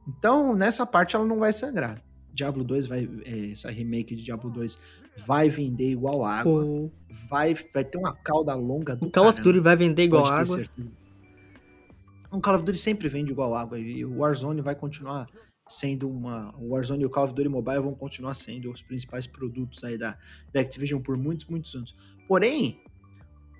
[0.07, 2.01] Então, nessa parte ela não vai sangrar.
[2.33, 3.09] Diablo 2 vai.
[3.25, 4.81] É, essa remake de Diablo 2
[5.25, 6.63] vai vender igual água.
[6.63, 6.91] Oh.
[7.27, 10.63] Vai, vai ter uma cauda longa do O Call of Duty vai vender igual água.
[12.31, 13.79] O Call of Duty sempre vende igual água.
[13.79, 15.27] E o Warzone vai continuar
[15.67, 16.55] sendo uma.
[16.57, 19.97] O Warzone e o Call of Duty Mobile vão continuar sendo os principais produtos aí
[19.97, 20.17] da,
[20.53, 21.95] da Activision por muitos, muitos anos.
[22.27, 22.81] Porém,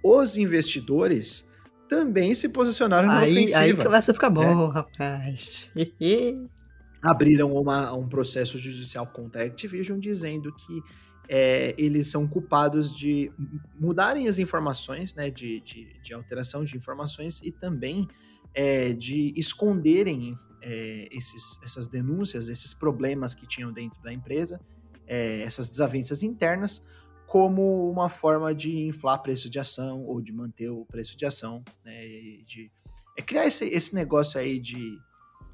[0.04, 1.52] os investidores
[1.90, 3.60] também se posicionaram aí, na ofensiva.
[3.60, 4.74] Aí começa a ficar bom, é.
[4.74, 5.70] rapaz.
[7.02, 10.82] Abriram uma, um processo judicial contra a Activision dizendo que
[11.28, 13.32] é, eles são culpados de
[13.80, 18.08] mudarem as informações, né, de, de, de alteração de informações e também
[18.54, 20.32] é, de esconderem
[20.62, 24.60] é, esses, essas denúncias, esses problemas que tinham dentro da empresa,
[25.08, 26.86] é, essas desavenças internas,
[27.30, 31.64] como uma forma de inflar preço de ação ou de manter o preço de ação,
[31.86, 32.02] né,
[32.44, 32.72] de
[33.16, 34.98] é criar esse, esse negócio aí de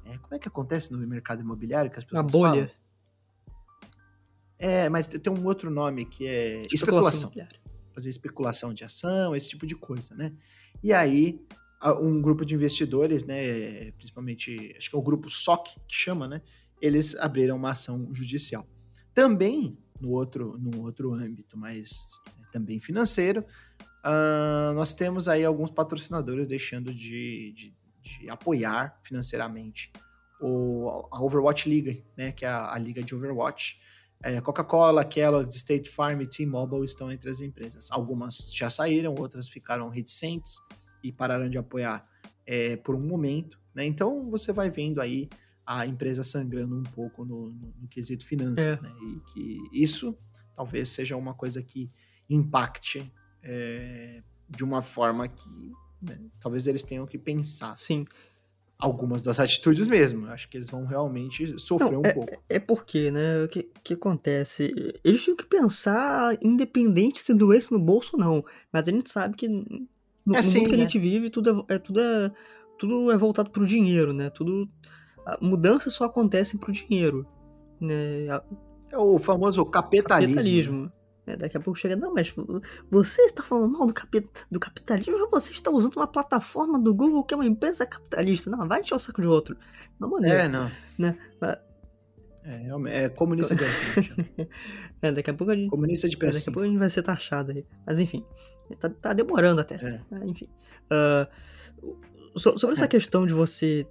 [0.06, 2.66] é, como é que acontece no mercado imobiliário que as pessoas a bolha.
[2.68, 2.86] Falam?
[4.58, 7.28] É, mas tem um outro nome que é especulação.
[7.28, 7.60] especulação.
[7.92, 10.32] Fazer especulação de ação, esse tipo de coisa, né?
[10.82, 11.44] E aí,
[12.00, 16.40] um grupo de investidores, né, principalmente, acho que é o grupo SOC que chama, né?
[16.80, 18.66] Eles abriram uma ação judicial.
[19.12, 22.08] Também no outro, no outro âmbito, mas
[22.52, 23.44] também financeiro,
[24.04, 29.92] uh, nós temos aí alguns patrocinadores deixando de, de, de apoiar financeiramente
[30.40, 33.80] o, a Overwatch League, né, que é a, a liga de Overwatch.
[34.22, 37.88] É, Coca-Cola, Kellogg, State Farm e T-Mobile estão entre as empresas.
[37.90, 40.56] Algumas já saíram, outras ficaram reticentes
[41.02, 42.06] e pararam de apoiar
[42.46, 43.58] é, por um momento.
[43.74, 43.84] Né?
[43.84, 45.28] Então você vai vendo aí
[45.66, 48.80] a empresa sangrando um pouco no, no, no quesito finanças, é.
[48.80, 48.92] né?
[49.02, 50.16] E que isso
[50.54, 51.90] talvez seja uma coisa que
[52.30, 53.12] impacte
[53.42, 57.76] é, de uma forma que né, talvez eles tenham que pensar.
[57.76, 58.06] Sim.
[58.78, 60.26] Algumas das atitudes mesmo.
[60.26, 62.42] Acho que eles vão realmente sofrer Não, um é, pouco.
[62.48, 63.44] É porque, né?
[63.44, 64.72] O que, que acontece?
[65.02, 68.44] Eles tinham que pensar, independente se doesse no bolso ou não.
[68.70, 70.82] Mas a gente sabe que no, é assim, mundo que né?
[70.82, 72.30] a gente vive, tudo é, é, tudo é,
[72.78, 74.28] tudo é voltado pro dinheiro, né?
[74.28, 74.68] Tudo
[75.40, 77.26] mudanças só acontecem pro dinheiro.
[77.80, 78.26] Né?
[78.90, 80.34] É o famoso capitalismo.
[80.34, 80.92] capitalismo.
[81.26, 82.32] É, daqui a pouco chega, não, mas
[82.88, 86.94] você está falando mal do, capi do capitalismo ou você está usando uma plataforma do
[86.94, 88.48] Google que é uma empresa capitalista?
[88.48, 89.56] Não, vai encher o saco de outro.
[89.98, 90.44] Não maneira.
[90.44, 90.70] É, não.
[90.96, 91.18] Né?
[92.44, 93.64] É, é comunista de
[95.02, 95.68] É, daqui a pouco a gente.
[95.68, 97.66] Comunista de Daqui a pouco a gente vai ser taxado aí.
[97.84, 98.24] Mas enfim,
[98.78, 99.74] tá, tá demorando até.
[99.74, 100.00] É.
[100.24, 100.48] Enfim.
[100.86, 102.88] Uh, sobre essa é.
[102.88, 103.86] questão de você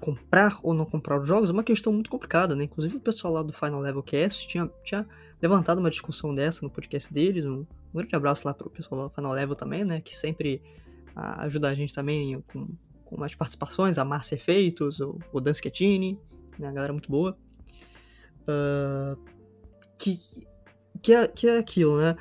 [0.00, 2.64] comprar ou não comprar os jogos é uma questão muito complicada, né?
[2.64, 5.06] Inclusive o pessoal lá do Final Level Cast tinha, tinha
[5.40, 7.44] levantado uma discussão dessa no podcast deles.
[7.44, 7.60] Um,
[7.92, 10.00] um grande abraço lá pro pessoal do Final Level também, né?
[10.00, 10.62] Que sempre
[11.14, 12.68] a, ajuda a gente também com,
[13.04, 16.18] com mais participações, a Márcia Efeitos, o, o Dan Schettini,
[16.58, 16.68] né?
[16.68, 17.36] A galera muito boa.
[18.42, 19.18] Uh,
[19.98, 20.18] que,
[21.02, 22.16] que, é, que é aquilo, né?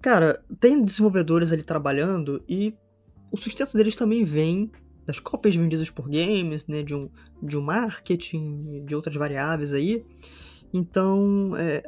[0.00, 2.74] Cara, tem desenvolvedores ali trabalhando e
[3.30, 4.70] o sustento deles também vem
[5.08, 7.08] das cópias vendidas por games, né, de um,
[7.42, 10.04] de um marketing, de outras variáveis aí.
[10.70, 11.82] Então, é,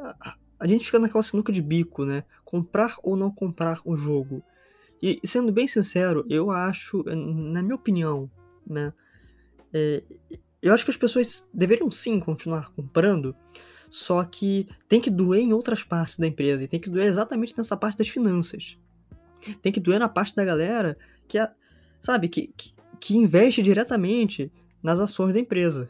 [0.59, 2.23] a gente fica naquela sinuca de bico, né?
[2.43, 4.43] Comprar ou não comprar o jogo.
[4.99, 8.27] E, sendo bem sincero, eu acho, na minha opinião,
[8.65, 8.91] né?
[9.71, 10.01] É,
[10.59, 13.35] eu acho que as pessoas deveriam sim continuar comprando,
[13.91, 17.55] só que tem que doer em outras partes da empresa, e tem que doer exatamente
[17.55, 18.79] nessa parte das finanças.
[19.61, 20.97] Tem que doer na parte da galera
[21.27, 21.51] que, é,
[21.99, 25.89] sabe, que, que, que investe diretamente nas ações da empresa,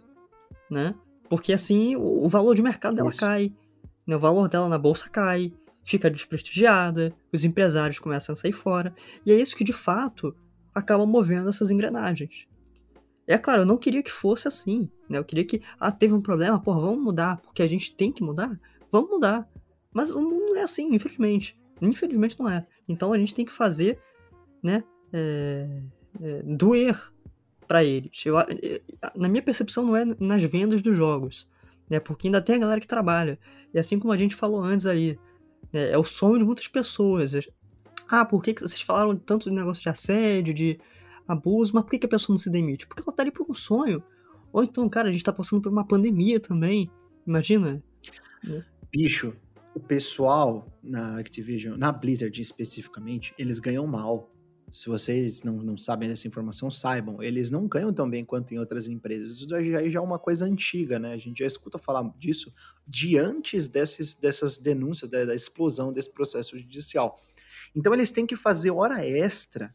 [0.70, 0.95] né?
[1.30, 3.20] Porque assim o, valor de mercado dela Isso.
[3.20, 3.53] cai,
[4.07, 4.16] né?
[4.16, 5.53] o valor dela na bolsa cai,
[5.84, 8.95] fica desprestigiada, os empresários começam a sair fora,
[9.26, 10.34] e é isso que de fato
[10.74, 12.47] acaba movendo essas engrenagens.
[13.28, 15.18] É claro, eu não queria que fosse assim, né?
[15.18, 18.24] Eu queria que, ah, teve um problema, porra, vamos mudar, porque a gente tem que
[18.24, 18.59] mudar,
[18.89, 19.47] vamos mudar.
[19.93, 21.57] Mas o mundo não é assim, infelizmente.
[21.82, 22.66] Infelizmente não é.
[22.88, 23.99] Então a gente tem que fazer,
[24.64, 24.84] né?
[25.14, 25.82] É,
[26.20, 26.97] é, doer
[27.68, 28.24] para eles.
[28.26, 28.36] Eu,
[29.16, 31.47] na minha percepção, não é nas vendas dos jogos,
[31.89, 31.99] né?
[31.99, 33.39] Porque ainda tem a galera que trabalha.
[33.74, 35.20] E assim como a gente falou antes ali,
[35.72, 35.91] né?
[35.91, 37.34] é o sonho de muitas pessoas.
[38.09, 40.80] Ah, por que, que vocês falaram tanto de negócio de assédio, de
[41.28, 42.86] abuso, mas por que, que a pessoa não se demite?
[42.86, 44.03] Porque ela tá ali por um sonho.
[44.51, 46.91] Ou então, cara, a gente tá passando por uma pandemia também.
[47.26, 47.82] Imagina.
[48.43, 48.66] Né?
[48.91, 49.34] Bicho,
[49.74, 54.30] o pessoal na Activision, na Blizzard especificamente, eles ganham mal
[54.72, 58.57] se vocês não, não sabem dessa informação, saibam, eles não ganham tão bem quanto em
[58.57, 59.32] outras empresas.
[59.32, 61.13] Isso já, já é uma coisa antiga, né?
[61.13, 62.53] A gente já escuta falar disso
[62.88, 67.22] de antes desses, dessas denúncias, da, da explosão desse processo judicial.
[67.76, 69.74] Então eles têm que fazer hora extra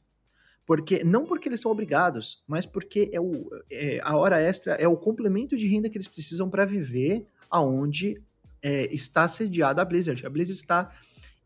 [0.66, 4.88] Porque, não porque eles são obrigados, mas porque é o, é, a hora extra é
[4.88, 8.20] o complemento de renda que eles precisam para viver aonde
[8.60, 10.26] é, está sediada a Blizzard.
[10.26, 10.90] A Blizzard está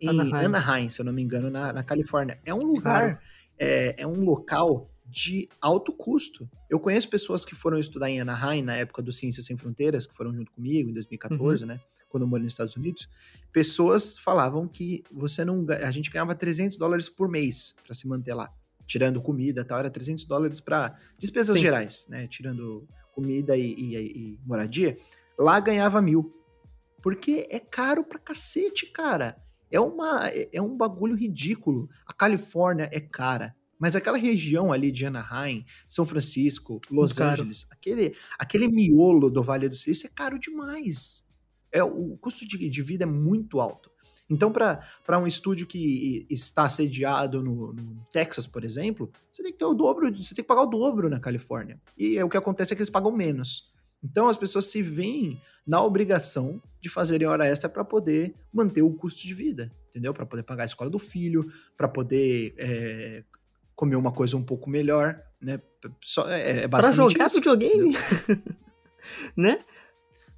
[0.01, 2.41] em Anaheim, Anaheim se eu não me engano, na, na Califórnia.
[2.47, 3.21] É um lugar,
[3.61, 6.49] é, é um local de alto custo.
[6.69, 10.17] Eu conheço pessoas que foram estudar em Anaheim na época do Ciências Sem Fronteiras, que
[10.17, 11.69] foram junto comigo em 2014, uhum.
[11.69, 11.81] né?
[12.09, 13.09] Quando eu morei nos Estados Unidos.
[13.53, 18.35] Pessoas falavam que você não a gente ganhava 300 dólares por mês para se manter
[18.35, 18.53] lá,
[18.87, 21.63] tirando comida, tal, era 300 dólares para despesas Sim.
[21.63, 22.27] gerais, né?
[22.27, 24.97] Tirando comida e, e, e moradia.
[25.39, 26.35] Lá ganhava mil.
[27.03, 29.37] Porque é caro pra cacete, cara.
[29.71, 31.89] É, uma, é, um bagulho ridículo.
[32.07, 33.55] A Califórnia é cara.
[33.79, 39.43] Mas aquela região ali de Anaheim, São Francisco, Los Muito Angeles, aquele, aquele miolo do
[39.43, 41.27] Vale do Silício é caro demais.
[41.73, 43.91] É, o custo de, de vida é muito alto.
[44.29, 49.59] Então, para um estúdio que está sediado no, no, Texas, por exemplo, você tem que
[49.59, 51.81] ter o dobro, você tem que pagar o dobro na Califórnia.
[51.99, 53.70] E é, o que acontece é que eles pagam menos.
[54.03, 58.93] Então as pessoas se veem na obrigação de fazerem hora extra para poder manter o
[58.93, 60.15] custo de vida, entendeu?
[60.15, 63.25] Para poder pagar a escola do filho, para poder é,
[63.77, 65.61] comer uma coisa um pouco melhor, né?
[66.03, 67.97] Só, é, é para jogar isso, videogame,
[69.37, 69.61] né?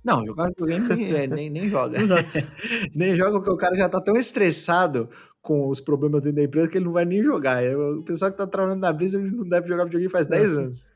[0.04, 1.98] Não, jogar videogame é, nem, nem joga.
[2.94, 5.08] nem joga porque o cara já tá tão estressado
[5.40, 7.62] com os problemas dentro da empresa que ele não vai nem jogar.
[7.76, 10.92] O pessoal que tá trabalhando na Blizzard não deve jogar videogame faz 10 anos.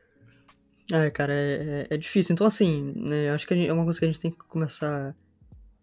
[0.93, 2.33] É, cara, é, é, é difícil.
[2.33, 5.17] Então, assim, né, acho que gente, é uma coisa que a gente tem que começar,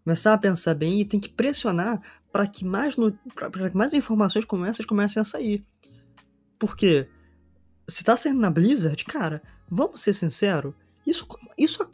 [0.02, 2.00] começar a pensar bem e tem que pressionar
[2.32, 2.96] para que mais
[3.34, 5.64] para que mais informações como essas comecem a sair.
[6.58, 7.06] Porque
[7.86, 10.74] se tá saindo na Blizzard, cara, vamos ser sinceros,
[11.06, 11.26] isso,
[11.58, 11.86] isso,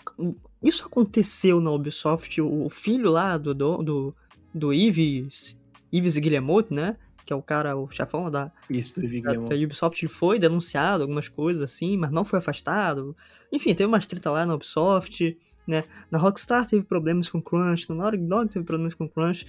[0.62, 4.14] isso aconteceu na Ubisoft, o filho lá do, do,
[4.54, 5.58] do, Yves,
[5.92, 6.96] Yves Guillemot, né?
[7.30, 11.62] Que é o cara, o chefão da, Isso, da, da Ubisoft, foi denunciado, algumas coisas
[11.62, 13.16] assim, mas não foi afastado.
[13.52, 15.84] Enfim, teve uma treta lá na Ubisoft, né?
[16.10, 19.46] Na Rockstar teve problemas com Crunch, na Naughty Dog teve problemas com Crunch.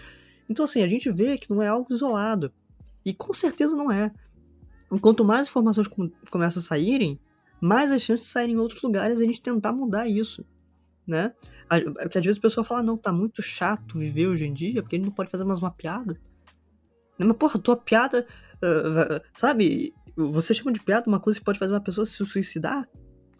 [0.47, 2.53] Então, assim, a gente vê que não é algo isolado.
[3.03, 4.11] E com certeza não é.
[5.01, 5.87] Quanto mais informações
[6.29, 7.19] começam a saírem,
[7.59, 10.45] mais as chances de saírem em outros lugares e a gente tentar mudar isso,
[11.07, 11.33] né?
[11.67, 14.97] Porque às vezes o pessoal fala, não, tá muito chato viver hoje em dia, porque
[14.97, 16.19] a gente não pode fazer mais uma piada.
[17.25, 18.25] Mas, porra, tua piada.
[18.57, 19.93] Uh, sabe?
[20.15, 22.87] Você chama de piada uma coisa que pode fazer uma pessoa se suicidar?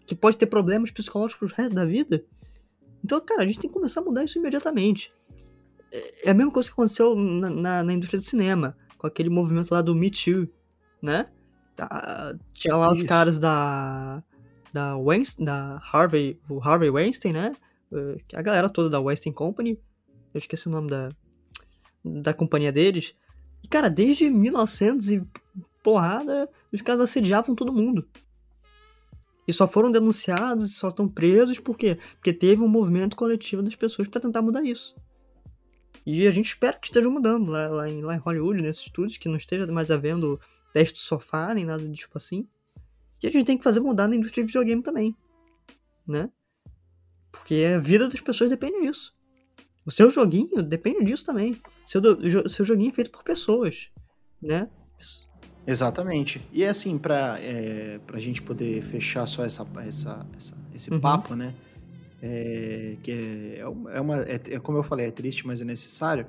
[0.06, 2.24] Que pode ter problemas psicológicos pro resto da vida?
[3.04, 5.14] Então, cara, a gente tem que começar a mudar isso imediatamente.
[5.92, 9.30] É, é a mesma coisa que aconteceu na, na, na indústria do cinema, com aquele
[9.30, 10.48] movimento lá do Me Too,
[11.02, 11.28] né?
[11.76, 13.04] Tá, tinha lá isso.
[13.04, 14.24] os caras da.
[14.72, 17.52] Da, Weinstein, da Harvey, o Harvey Weinstein, né?
[18.34, 19.78] A galera toda da Weinstein Company.
[20.34, 21.10] Eu esqueci o nome da,
[22.06, 23.14] da companhia deles.
[23.64, 25.22] E, cara, desde 1900 e
[25.84, 28.08] porrada, os caras assediavam todo mundo.
[29.48, 31.98] E só foram denunciados e só estão presos por quê?
[32.16, 34.96] Porque teve um movimento coletivo das pessoas para tentar mudar isso.
[36.06, 39.18] E a gente espera que esteja mudando lá, lá, em, lá em Hollywood, nesses estúdios,
[39.18, 40.40] que não esteja mais havendo
[40.74, 42.48] teste sofá, nem nada do tipo assim.
[43.22, 45.16] E a gente tem que fazer mudar na indústria de videogame também.
[46.08, 46.30] Né?
[47.32, 49.16] Porque a vida das pessoas depende disso.
[49.86, 51.62] O seu joguinho depende disso também.
[51.86, 52.02] Seu,
[52.50, 53.90] seu joguinho é feito por pessoas,
[54.42, 54.70] né?
[55.66, 56.42] Exatamente.
[56.52, 61.00] E é assim, para é, a gente poder fechar só essa, essa, essa esse uhum.
[61.00, 61.54] papo, né?
[62.22, 66.28] É, que é, é, uma, é, é, como eu falei, é triste, mas é necessário.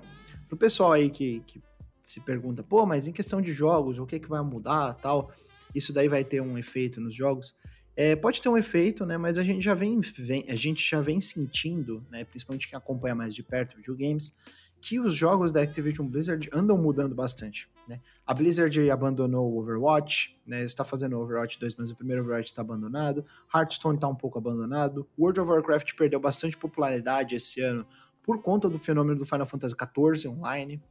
[0.48, 1.62] Pro pessoal aí que, que
[2.02, 5.30] se pergunta, pô, mas em questão de jogos, o que, é que vai mudar tal?
[5.74, 7.54] Isso daí vai ter um efeito nos jogos.
[7.94, 9.18] É, pode ter um efeito, né?
[9.18, 12.24] Mas a gente já vem, vem, a gente já vem sentindo, né?
[12.24, 14.36] Principalmente quem acompanha mais de perto videogames,
[14.80, 17.70] que os jogos da Activision Blizzard andam mudando bastante.
[17.86, 18.00] Né?
[18.26, 20.64] A Blizzard abandonou o Overwatch, né?
[20.64, 23.24] está fazendo Overwatch 2, mas o primeiro Overwatch está abandonado.
[23.54, 25.06] Hearthstone está um pouco abandonado.
[25.18, 27.86] World of Warcraft perdeu bastante popularidade esse ano
[28.22, 30.82] por conta do fenômeno do Final Fantasy XIV online.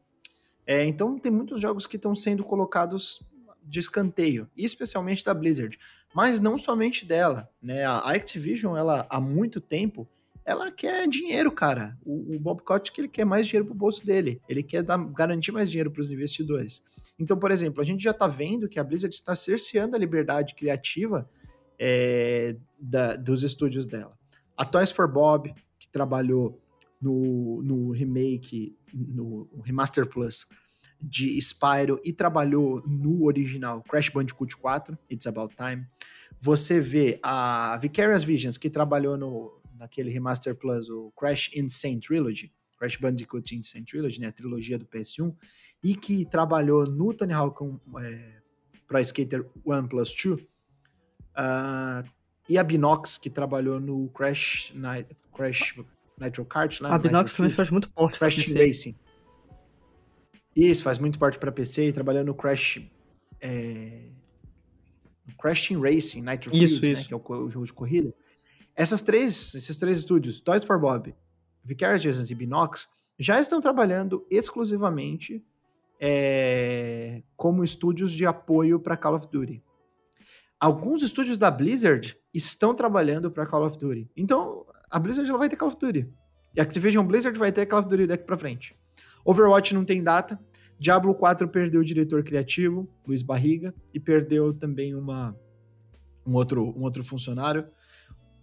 [0.65, 3.21] É, então tem muitos jogos que estão sendo colocados
[3.61, 5.77] de escanteio, especialmente da Blizzard
[6.13, 7.85] mas não somente dela, né?
[7.85, 10.07] A Activision, ela há muito tempo,
[10.43, 11.97] ela quer dinheiro, cara.
[12.03, 14.41] O, o Bob Kotick, ele quer mais dinheiro pro bolso dele.
[14.49, 16.83] Ele quer dar, garantir mais dinheiro para os investidores.
[17.17, 20.55] Então, por exemplo, a gente já está vendo que a Blizzard está cerceando a liberdade
[20.55, 21.29] criativa
[21.79, 24.17] é, da, dos estúdios dela.
[24.57, 26.59] A Toys for Bob, que trabalhou
[27.01, 30.47] no, no remake, no Remaster Plus
[31.01, 35.85] de Spyro e trabalhou no original Crash Bandicoot 4, It's About Time.
[36.39, 42.51] Você vê a Vicarious Visions, que trabalhou no, naquele Remaster Plus, o Crash Insane Trilogy,
[42.77, 45.35] Crash Bandicoot Insane Trilogy, né, a trilogia do PS1,
[45.83, 47.63] e que trabalhou no Tony Hawk
[47.99, 48.41] é,
[48.87, 50.41] Pro Skater 1 Plus 2.
[50.41, 52.07] Uh,
[52.49, 55.75] e a Binox, que trabalhou no Crash, Night, Crash
[56.19, 56.81] Nitro Kart.
[56.81, 56.89] Né?
[56.89, 58.95] A Binox também faz muito porte Crash Racing.
[60.55, 62.81] Isso, faz muito porte para PC e trabalhou no Crash...
[63.39, 64.09] É,
[65.25, 67.01] no Crash Team Racing, Nitro isso, Field, isso.
[67.03, 68.13] Né, que é o, o, jogo de corrida.
[68.75, 71.15] Essas três, esses três estúdios, Toys for Bob,
[71.63, 75.43] Vicarious Visions e Binox, já estão trabalhando exclusivamente
[75.99, 79.61] é, como estúdios de apoio para Call of Duty.
[80.59, 84.09] Alguns estúdios da Blizzard estão trabalhando para Call of Duty.
[84.15, 86.07] Então, a Blizzard ela vai ter Call of Duty.
[86.55, 88.75] E a Activision Blizzard vai ter Call of Duty daqui para frente.
[89.25, 90.39] Overwatch não tem data.
[90.79, 95.37] Diablo 4 perdeu o diretor criativo, Luiz Barriga, e perdeu também uma,
[96.25, 97.67] um, outro, um outro funcionário.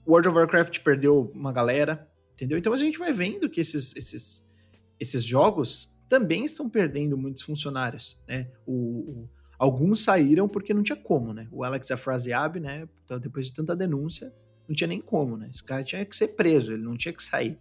[0.07, 2.57] World of Warcraft perdeu uma galera, entendeu?
[2.57, 4.51] Então a gente vai vendo que esses, esses,
[4.99, 8.51] esses jogos também estão perdendo muitos funcionários, né?
[8.65, 11.47] O, o, alguns saíram porque não tinha como, né?
[11.53, 12.89] O Alex Afraziab, né?
[13.05, 14.33] Então, depois de tanta denúncia,
[14.67, 15.51] não tinha nem como, né?
[15.53, 17.59] Esse cara tinha que ser preso, ele não tinha que sair?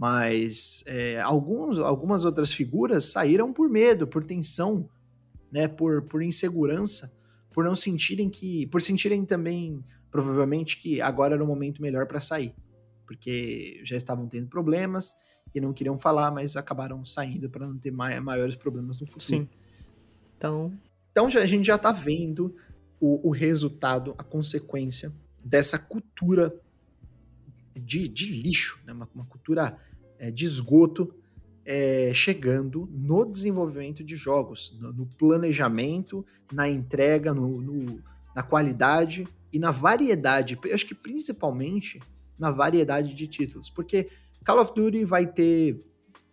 [0.00, 4.88] Mas é, alguns, algumas outras figuras saíram por medo, por tensão,
[5.52, 5.68] né?
[5.68, 7.14] Por, por insegurança,
[7.52, 12.18] por não sentirem que, por sentirem também provavelmente que agora era o momento melhor para
[12.18, 12.54] sair,
[13.06, 15.14] porque já estavam tendo problemas
[15.54, 19.42] e não queriam falar, mas acabaram saindo para não ter maiores problemas no futuro.
[19.42, 19.48] Sim.
[20.34, 20.72] Então,
[21.12, 22.56] então a gente já está vendo
[22.98, 25.12] o, o, resultado, a consequência
[25.44, 26.58] dessa cultura
[27.74, 28.94] de, de lixo, né?
[28.94, 29.78] uma, uma cultura
[30.28, 31.14] de esgoto
[31.64, 38.02] é, chegando no desenvolvimento de jogos, no, no planejamento, na entrega, no, no,
[38.34, 40.58] na qualidade e na variedade.
[40.64, 42.00] Eu acho que principalmente
[42.36, 44.08] na variedade de títulos, porque
[44.44, 45.84] Call of Duty vai ter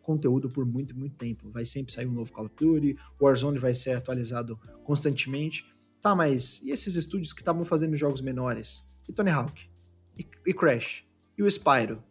[0.01, 1.51] conteúdo por muito, muito tempo.
[1.51, 5.65] Vai sempre sair um novo Call of Duty, Warzone vai ser atualizado constantemente.
[6.01, 8.83] Tá, mas e esses estúdios que estavam fazendo jogos menores?
[9.07, 9.69] E Tony Hawk?
[10.17, 11.03] E, e Crash?
[11.37, 12.01] E o Spyro?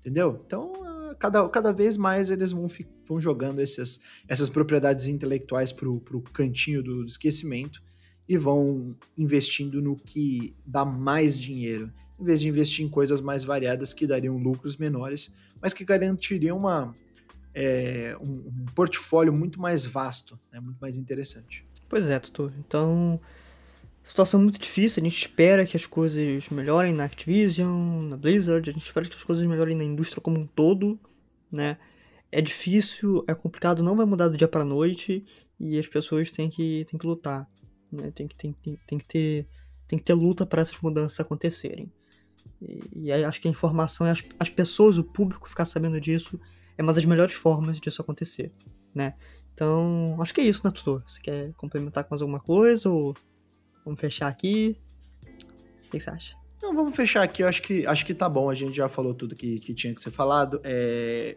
[0.00, 0.42] Entendeu?
[0.46, 0.79] Então,
[1.20, 2.66] cada, cada vez mais eles vão,
[3.06, 7.80] vão jogando essas, essas propriedades intelectuais pro, pro cantinho do, do esquecimento
[8.28, 13.44] e vão investindo no que dá mais dinheiro em vez de investir em coisas mais
[13.44, 16.94] variadas que dariam lucros menores, mas que garantiriam uma,
[17.54, 21.64] é, um, um, portfólio muito mais vasto, né, muito mais interessante.
[21.88, 22.52] Pois é, Tutor.
[22.58, 23.18] Então,
[24.02, 25.02] situação muito difícil.
[25.02, 28.68] A gente espera que as coisas melhorem na Activision, na Blizzard.
[28.68, 31.00] A gente espera que as coisas melhorem na indústria como um todo,
[31.50, 31.78] né?
[32.32, 35.24] É difícil, é complicado, não vai mudar do dia para noite
[35.58, 37.48] e as pessoas têm que, têm que lutar,
[37.90, 38.10] né?
[38.12, 39.48] Tem que, tem, tem, tem que ter
[39.90, 41.92] tem que ter luta para essas mudanças acontecerem.
[42.62, 46.38] E, e acho que a informação as, as pessoas, o público ficar sabendo disso
[46.78, 48.52] é uma das melhores formas disso acontecer,
[48.94, 49.14] né?
[49.52, 51.02] Então, acho que é isso, né, tutor?
[51.06, 53.16] Você quer complementar com mais alguma coisa ou
[53.84, 54.80] vamos fechar aqui?
[55.86, 56.39] O que você acha?
[56.62, 57.42] Não, vamos fechar aqui.
[57.42, 58.50] Eu acho que, acho que tá bom.
[58.50, 60.60] A gente já falou tudo que, que tinha que ser falado.
[60.64, 61.36] É...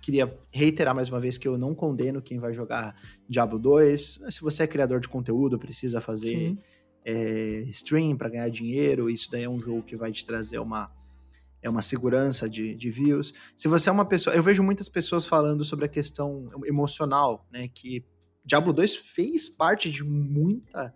[0.00, 2.96] Queria reiterar mais uma vez que eu não condeno quem vai jogar
[3.28, 4.24] Diablo 2.
[4.30, 6.56] Se você é criador de conteúdo, precisa fazer
[7.04, 10.90] é, stream para ganhar dinheiro, isso daí é um jogo que vai te trazer uma,
[11.60, 13.34] é uma segurança de, de views.
[13.56, 14.34] Se você é uma pessoa.
[14.34, 17.68] Eu vejo muitas pessoas falando sobre a questão emocional, né?
[17.68, 18.04] Que
[18.44, 20.94] Diablo 2 fez parte de muita.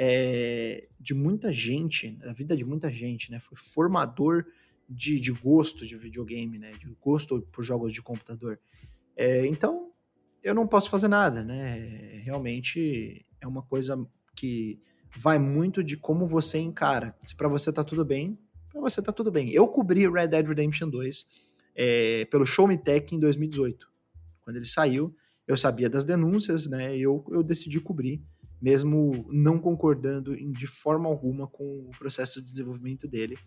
[0.00, 3.40] É, de muita gente, da vida de muita gente, né?
[3.40, 4.46] Foi formador
[4.88, 6.72] de, de gosto de videogame, né?
[6.72, 8.60] De gosto por jogos de computador.
[9.16, 9.90] É, então,
[10.42, 12.20] eu não posso fazer nada, né?
[12.22, 13.98] Realmente é uma coisa
[14.36, 14.80] que
[15.16, 17.16] vai muito de como você encara.
[17.26, 18.38] Se para você tá tudo bem,
[18.70, 19.50] para você tá tudo bem.
[19.50, 23.88] Eu cobri Red Dead Redemption 2 é, pelo Show Me Tech em 2018.
[24.42, 25.14] Quando ele saiu,
[25.46, 26.96] eu sabia das denúncias, né?
[26.96, 28.22] E eu, eu decidi cobrir,
[28.60, 33.38] mesmo não concordando de forma alguma com o processo de desenvolvimento dele.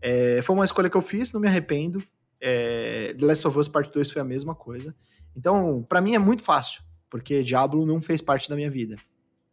[0.00, 2.02] É, foi uma escolha que eu fiz, não me arrependo.
[2.40, 4.94] É, The Last of Us Part 2 foi a mesma coisa.
[5.36, 8.96] Então, para mim é muito fácil, porque Diablo não fez parte da minha vida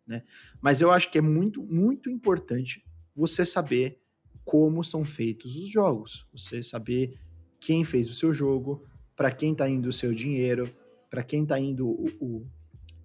[0.09, 0.23] né?
[0.59, 2.83] Mas eu acho que é muito, muito importante
[3.15, 4.01] você saber
[4.43, 7.19] como são feitos os jogos, você saber
[7.59, 8.83] quem fez o seu jogo,
[9.15, 10.73] para quem está indo o seu dinheiro,
[11.09, 12.47] para quem está indo o, o,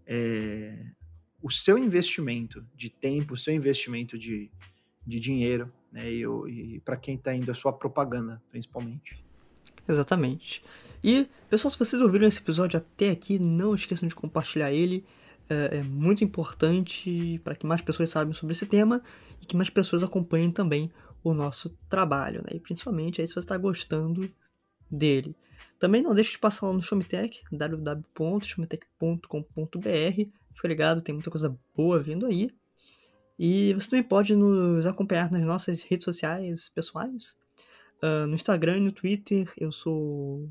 [0.06, 0.86] é,
[1.44, 4.50] o seu investimento de tempo, o seu investimento de,
[5.06, 6.10] de dinheiro, né?
[6.10, 9.22] E, e para quem está indo a sua propaganda, principalmente.
[9.86, 10.64] Exatamente.
[11.02, 15.04] E, pessoal, se vocês ouviram esse episódio até aqui, não esqueçam de compartilhar ele
[15.46, 19.02] é, é muito importante para que mais pessoas saibam sobre esse tema
[19.42, 20.90] e que mais pessoas acompanhem também
[21.22, 22.56] o nosso trabalho, né?
[22.56, 24.32] E principalmente aí se você está gostando,
[24.90, 25.36] dele.
[25.78, 30.30] Também não deixe de passar lá no Showmetech, www.showmetech.com.br.
[30.54, 32.50] Fica ligado, tem muita coisa boa vindo aí.
[33.38, 37.38] E você também pode nos acompanhar nas nossas redes sociais pessoais.
[38.02, 40.48] Uh, no Instagram e no Twitter, eu sou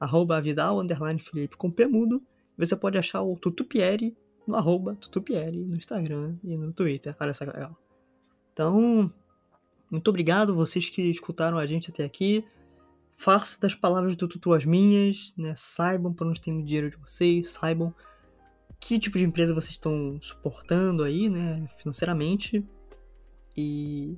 [0.00, 2.22] arroba Vidal, underline Felipe com P mudo.
[2.58, 7.14] Você pode achar o Tutupieri no arroba Tutupieri no Instagram e no Twitter.
[7.20, 7.76] Olha só que legal.
[8.52, 9.10] Então,
[9.90, 12.44] muito obrigado vocês que escutaram a gente até aqui.
[13.16, 15.54] Faça das palavras do Tutu as minhas, né?
[15.56, 17.94] Saibam para onde tem o dinheiro de vocês, saibam
[18.78, 22.64] que tipo de empresa vocês estão suportando aí, né, financeiramente.
[23.56, 24.16] E,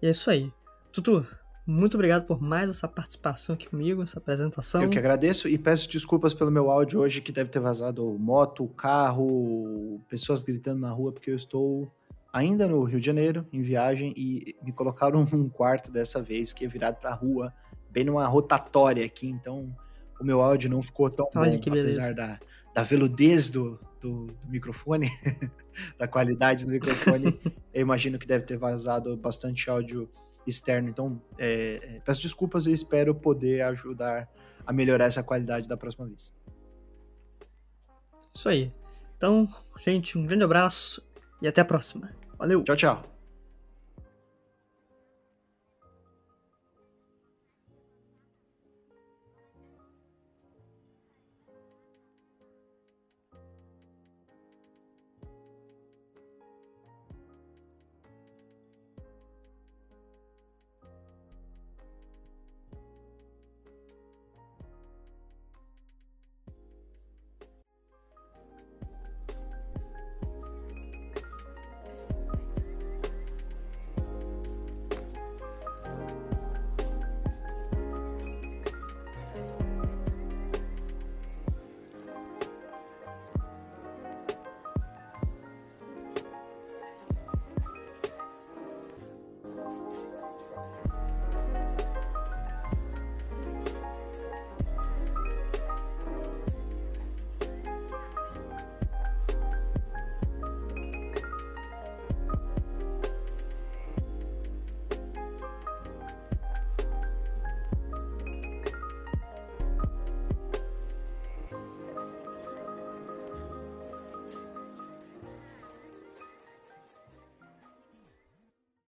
[0.00, 0.52] e é isso aí.
[0.92, 1.26] Tutu,
[1.66, 4.82] muito obrigado por mais essa participação aqui comigo, essa apresentação.
[4.82, 8.66] Eu que agradeço e peço desculpas pelo meu áudio hoje, que deve ter vazado moto,
[8.68, 11.90] carro, pessoas gritando na rua, porque eu estou
[12.32, 16.64] ainda no Rio de Janeiro, em viagem, e me colocaram num quarto dessa vez, que
[16.64, 17.52] é virado para a rua,
[17.98, 19.74] bem numa rotatória aqui, então
[20.20, 22.38] o meu áudio não ficou tão Olha bom, apesar da,
[22.72, 25.10] da veludez do, do, do microfone,
[25.98, 27.38] da qualidade do microfone.
[27.74, 30.08] eu imagino que deve ter vazado bastante áudio
[30.46, 30.88] externo.
[30.88, 34.28] Então, é, é, peço desculpas e espero poder ajudar
[34.64, 36.34] a melhorar essa qualidade da próxima vez.
[38.34, 38.72] Isso aí.
[39.16, 39.48] Então,
[39.84, 41.02] gente, um grande abraço
[41.42, 42.10] e até a próxima.
[42.38, 42.62] Valeu!
[42.62, 43.17] Tchau, tchau!